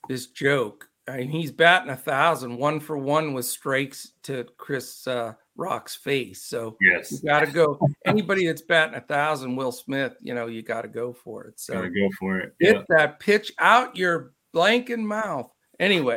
this 0.09 0.27
joke, 0.29 0.88
I 1.09 1.19
mean, 1.19 1.29
he's 1.29 1.51
batting 1.51 1.91
a 1.91 1.97
thousand, 1.97 2.57
one 2.57 2.81
for 2.81 2.97
one 2.97 3.35
with 3.35 3.47
strikes 3.47 4.12
to 4.25 4.45
Chris 4.57 5.07
uh, 5.07 5.35
Rock's 5.57 5.95
face. 5.95 6.43
So 6.43 6.77
yes, 6.81 7.12
you 7.12 7.29
got 7.29 7.41
to 7.41 7.51
go. 7.51 7.79
Anybody 8.07 8.47
that's 8.47 8.62
batting 8.62 8.95
a 8.95 9.01
thousand, 9.01 9.57
Will 9.57 9.73
Smith, 9.73 10.15
you 10.21 10.35
know, 10.35 10.47
you 10.47 10.62
got 10.62 10.83
to 10.83 10.88
go 10.88 11.12
for 11.12 11.45
it. 11.45 11.61
So 11.61 11.75
gotta 11.75 11.91
go 11.91 12.09
for 12.19 12.38
it. 12.38 12.55
Get 12.61 12.77
yeah. 12.77 12.83
that 12.88 13.21
pitch 13.21 13.53
out 13.59 13.97
your 13.97 14.33
blanking 14.55 15.05
mouth. 15.05 15.51
Anyway, 15.79 16.17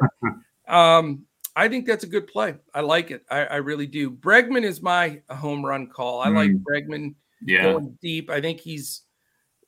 um, 0.67 1.25
I 1.55 1.67
think 1.67 1.85
that's 1.85 2.03
a 2.03 2.07
good 2.07 2.27
play. 2.27 2.55
I 2.73 2.81
like 2.81 3.11
it. 3.11 3.25
I, 3.29 3.45
I 3.45 3.55
really 3.57 3.87
do. 3.87 4.11
Bregman 4.11 4.63
is 4.63 4.81
my 4.81 5.21
home 5.29 5.65
run 5.65 5.87
call. 5.87 6.21
I 6.21 6.27
mm. 6.27 6.35
like 6.35 6.51
Bregman 6.51 7.15
yeah. 7.45 7.63
going 7.63 7.97
deep. 8.01 8.29
I 8.29 8.41
think 8.41 8.59
he's, 8.59 9.01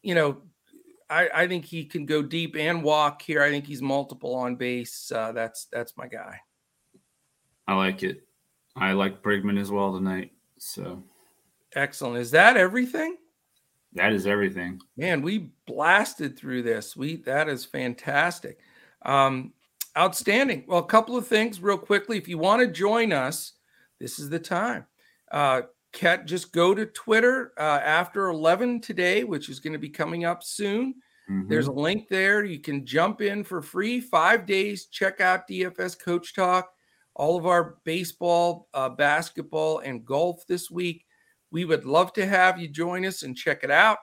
you 0.02 0.16
know, 0.16 0.42
I, 1.10 1.30
I 1.34 1.48
think 1.48 1.66
he 1.66 1.86
can 1.86 2.06
go 2.06 2.22
deep 2.22 2.56
and 2.58 2.84
walk 2.84 3.22
here. 3.22 3.42
I 3.42 3.50
think 3.50 3.66
he's 3.66 3.82
multiple 3.82 4.36
on 4.36 4.58
base. 4.58 5.12
Uh, 5.14 5.32
that's 5.32 5.68
that's 5.72 5.96
my 5.98 6.08
guy. 6.08 6.40
I 7.68 7.76
like 7.76 8.04
it. 8.04 8.27
I 8.78 8.94
like 8.94 9.22
Bregman 9.24 9.60
as 9.60 9.72
well 9.72 9.94
tonight. 9.94 10.32
So 10.58 11.04
excellent. 11.76 12.18
Is 12.18 12.32
that 12.32 12.58
everything? 12.58 13.18
That 13.94 14.14
is 14.14 14.28
everything. 14.28 14.80
Man, 14.96 15.22
we 15.22 15.52
blasted 15.66 16.38
through 16.38 16.64
this. 16.64 16.96
We 16.96 17.18
that 17.18 17.50
is 17.50 17.66
fantastic. 17.66 18.60
Um, 19.04 19.54
outstanding. 19.98 20.66
Well, 20.68 20.80
a 20.80 20.86
couple 20.86 21.18
of 21.18 21.28
things 21.28 21.62
real 21.62 21.78
quickly. 21.78 22.18
If 22.18 22.28
you 22.28 22.38
want 22.38 22.62
to 22.62 22.68
join 22.68 23.12
us, 23.12 23.54
this 24.00 24.20
is 24.20 24.30
the 24.30 24.40
time. 24.40 24.86
Uh, 25.32 25.64
Cat, 25.94 26.28
just 26.28 26.54
go 26.54 26.76
to 26.76 26.86
Twitter 26.86 27.54
uh, 27.58 27.80
after 27.84 28.28
11 28.28 28.82
today, 28.82 29.24
which 29.24 29.50
is 29.50 29.60
going 29.60 29.74
to 29.74 29.80
be 29.80 29.90
coming 29.90 30.26
up 30.26 30.44
soon. 30.44 30.96
Mm-hmm. 31.30 31.50
There's 31.50 31.68
a 31.68 31.72
link 31.72 32.08
there. 32.08 32.44
You 32.44 32.60
can 32.60 32.86
jump 32.86 33.22
in 33.22 33.44
for 33.44 33.62
free, 33.62 34.00
five 34.00 34.46
days. 34.46 34.86
Check 34.86 35.22
out 35.22 35.48
DFS 35.48 36.00
Coach 36.00 36.36
Talk, 36.36 36.72
all 37.18 37.36
of 37.36 37.46
our 37.46 37.78
baseball, 37.84 38.68
uh, 38.74 38.90
basketball, 38.90 39.80
and 39.80 40.06
golf 40.06 40.46
this 40.48 40.72
week. 40.72 41.04
We 41.52 41.66
would 41.66 41.84
love 41.84 42.14
to 42.14 42.26
have 42.26 42.60
you 42.60 42.68
join 42.68 43.06
us 43.06 43.24
and 43.24 43.36
check 43.36 43.64
it 43.64 43.72
out. 43.72 43.98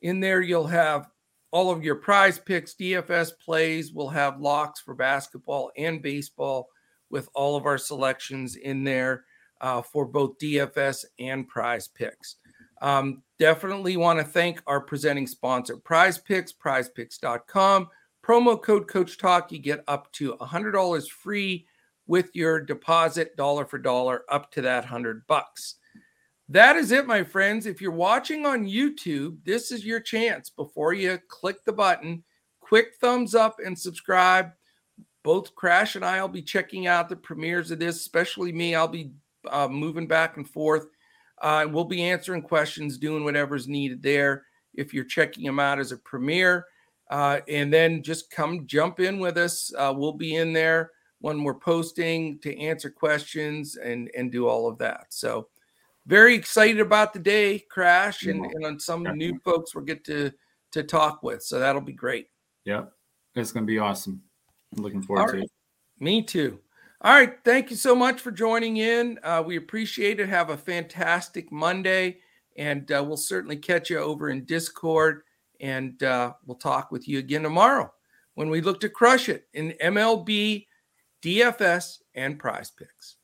In 0.00 0.20
there, 0.20 0.40
you'll 0.40 0.68
have 0.68 1.08
all 1.50 1.70
of 1.70 1.84
your 1.84 1.96
prize 1.96 2.38
picks, 2.38 2.74
DFS 2.74 3.32
plays. 3.44 3.92
We'll 3.92 4.08
have 4.08 4.40
locks 4.40 4.80
for 4.80 4.94
basketball 4.94 5.72
and 5.76 6.00
baseball 6.00 6.68
with 7.10 7.28
all 7.34 7.56
of 7.56 7.66
our 7.66 7.78
selections 7.78 8.56
in 8.56 8.84
there 8.84 9.24
uh, 9.60 9.82
for 9.82 10.04
both 10.04 10.38
DFS 10.38 11.04
and 11.18 11.48
prize 11.48 11.88
picks. 11.88 12.36
Um, 12.82 13.22
definitely 13.38 13.96
want 13.96 14.18
to 14.20 14.24
thank 14.24 14.62
our 14.66 14.80
presenting 14.80 15.26
sponsor, 15.26 15.76
Prize 15.78 16.18
Picks, 16.18 16.52
prizepicks.com. 16.52 17.88
Promo 18.24 18.60
code 18.60 18.88
Coach 18.88 19.18
Talk, 19.18 19.52
you 19.52 19.58
get 19.58 19.84
up 19.88 20.10
to 20.12 20.34
$100 20.34 21.08
free 21.08 21.66
with 22.06 22.34
your 22.34 22.60
deposit, 22.60 23.36
dollar 23.36 23.64
for 23.64 23.78
dollar, 23.78 24.24
up 24.30 24.50
to 24.52 24.62
that 24.62 24.84
100 24.84 25.26
bucks. 25.26 25.76
That 26.48 26.76
is 26.76 26.92
it, 26.92 27.06
my 27.06 27.24
friends. 27.24 27.66
If 27.66 27.80
you're 27.80 27.90
watching 27.90 28.44
on 28.44 28.66
YouTube, 28.66 29.38
this 29.44 29.72
is 29.72 29.84
your 29.84 30.00
chance 30.00 30.50
before 30.50 30.92
you 30.92 31.18
click 31.28 31.64
the 31.64 31.72
button. 31.72 32.22
Quick 32.60 32.94
thumbs 33.00 33.34
up 33.34 33.56
and 33.64 33.78
subscribe. 33.78 34.50
Both 35.22 35.54
Crash 35.54 35.96
and 35.96 36.04
I 36.04 36.20
will 36.20 36.28
be 36.28 36.42
checking 36.42 36.86
out 36.86 37.08
the 37.08 37.16
premieres 37.16 37.70
of 37.70 37.78
this, 37.78 37.96
especially 37.96 38.52
me. 38.52 38.74
I'll 38.74 38.88
be 38.88 39.12
uh, 39.50 39.68
moving 39.68 40.06
back 40.06 40.36
and 40.36 40.48
forth. 40.48 40.86
Uh, 41.40 41.66
we'll 41.70 41.84
be 41.84 42.02
answering 42.02 42.42
questions, 42.42 42.98
doing 42.98 43.24
whatever's 43.24 43.66
needed 43.66 44.02
there. 44.02 44.44
If 44.74 44.92
you're 44.92 45.04
checking 45.04 45.44
them 45.44 45.58
out 45.58 45.78
as 45.78 45.92
a 45.92 45.96
premiere, 45.98 46.66
uh, 47.10 47.40
and 47.48 47.72
then 47.72 48.02
just 48.02 48.30
come 48.30 48.66
jump 48.66 49.00
in 49.00 49.18
with 49.18 49.38
us. 49.38 49.72
Uh, 49.76 49.94
we'll 49.96 50.12
be 50.12 50.36
in 50.36 50.52
there 50.52 50.90
when 51.24 51.42
we're 51.42 51.54
posting 51.54 52.38
to 52.40 52.54
answer 52.60 52.90
questions 52.90 53.76
and 53.76 54.10
and 54.14 54.30
do 54.30 54.46
all 54.46 54.68
of 54.68 54.76
that. 54.76 55.06
So 55.08 55.48
very 56.06 56.34
excited 56.34 56.80
about 56.80 57.14
the 57.14 57.18
day, 57.18 57.60
Crash, 57.70 58.26
and, 58.26 58.44
and 58.44 58.66
on 58.66 58.78
some 58.78 59.04
new 59.04 59.38
folks 59.42 59.74
we'll 59.74 59.86
get 59.86 60.04
to 60.04 60.30
to 60.72 60.82
talk 60.82 61.22
with. 61.22 61.42
So 61.42 61.58
that'll 61.58 61.80
be 61.80 61.94
great. 61.94 62.28
Yeah, 62.66 62.84
it's 63.34 63.52
gonna 63.52 63.64
be 63.64 63.78
awesome. 63.78 64.22
I'm 64.76 64.82
looking 64.82 65.00
forward 65.00 65.32
to 65.32 65.38
it. 65.44 65.50
Me 65.98 66.22
too. 66.22 66.60
All 67.00 67.14
right. 67.14 67.34
Thank 67.42 67.70
you 67.70 67.76
so 67.76 67.94
much 67.94 68.20
for 68.20 68.30
joining 68.30 68.76
in. 68.76 69.18
Uh, 69.22 69.42
we 69.46 69.56
appreciate 69.56 70.20
it. 70.20 70.28
Have 70.28 70.50
a 70.50 70.56
fantastic 70.58 71.50
Monday. 71.50 72.18
And 72.58 72.90
uh, 72.92 73.02
we'll 73.06 73.16
certainly 73.16 73.56
catch 73.56 73.88
you 73.88 73.98
over 73.98 74.28
in 74.30 74.44
Discord. 74.44 75.22
And 75.60 76.02
uh, 76.02 76.34
we'll 76.46 76.56
talk 76.56 76.90
with 76.90 77.06
you 77.06 77.18
again 77.18 77.42
tomorrow 77.42 77.92
when 78.34 78.48
we 78.48 78.60
look 78.60 78.80
to 78.80 78.88
crush 78.88 79.28
it 79.28 79.48
in 79.52 79.74
MLB, 79.82 80.66
DFS, 81.24 82.00
and 82.14 82.38
prize 82.38 82.70
picks. 82.70 83.16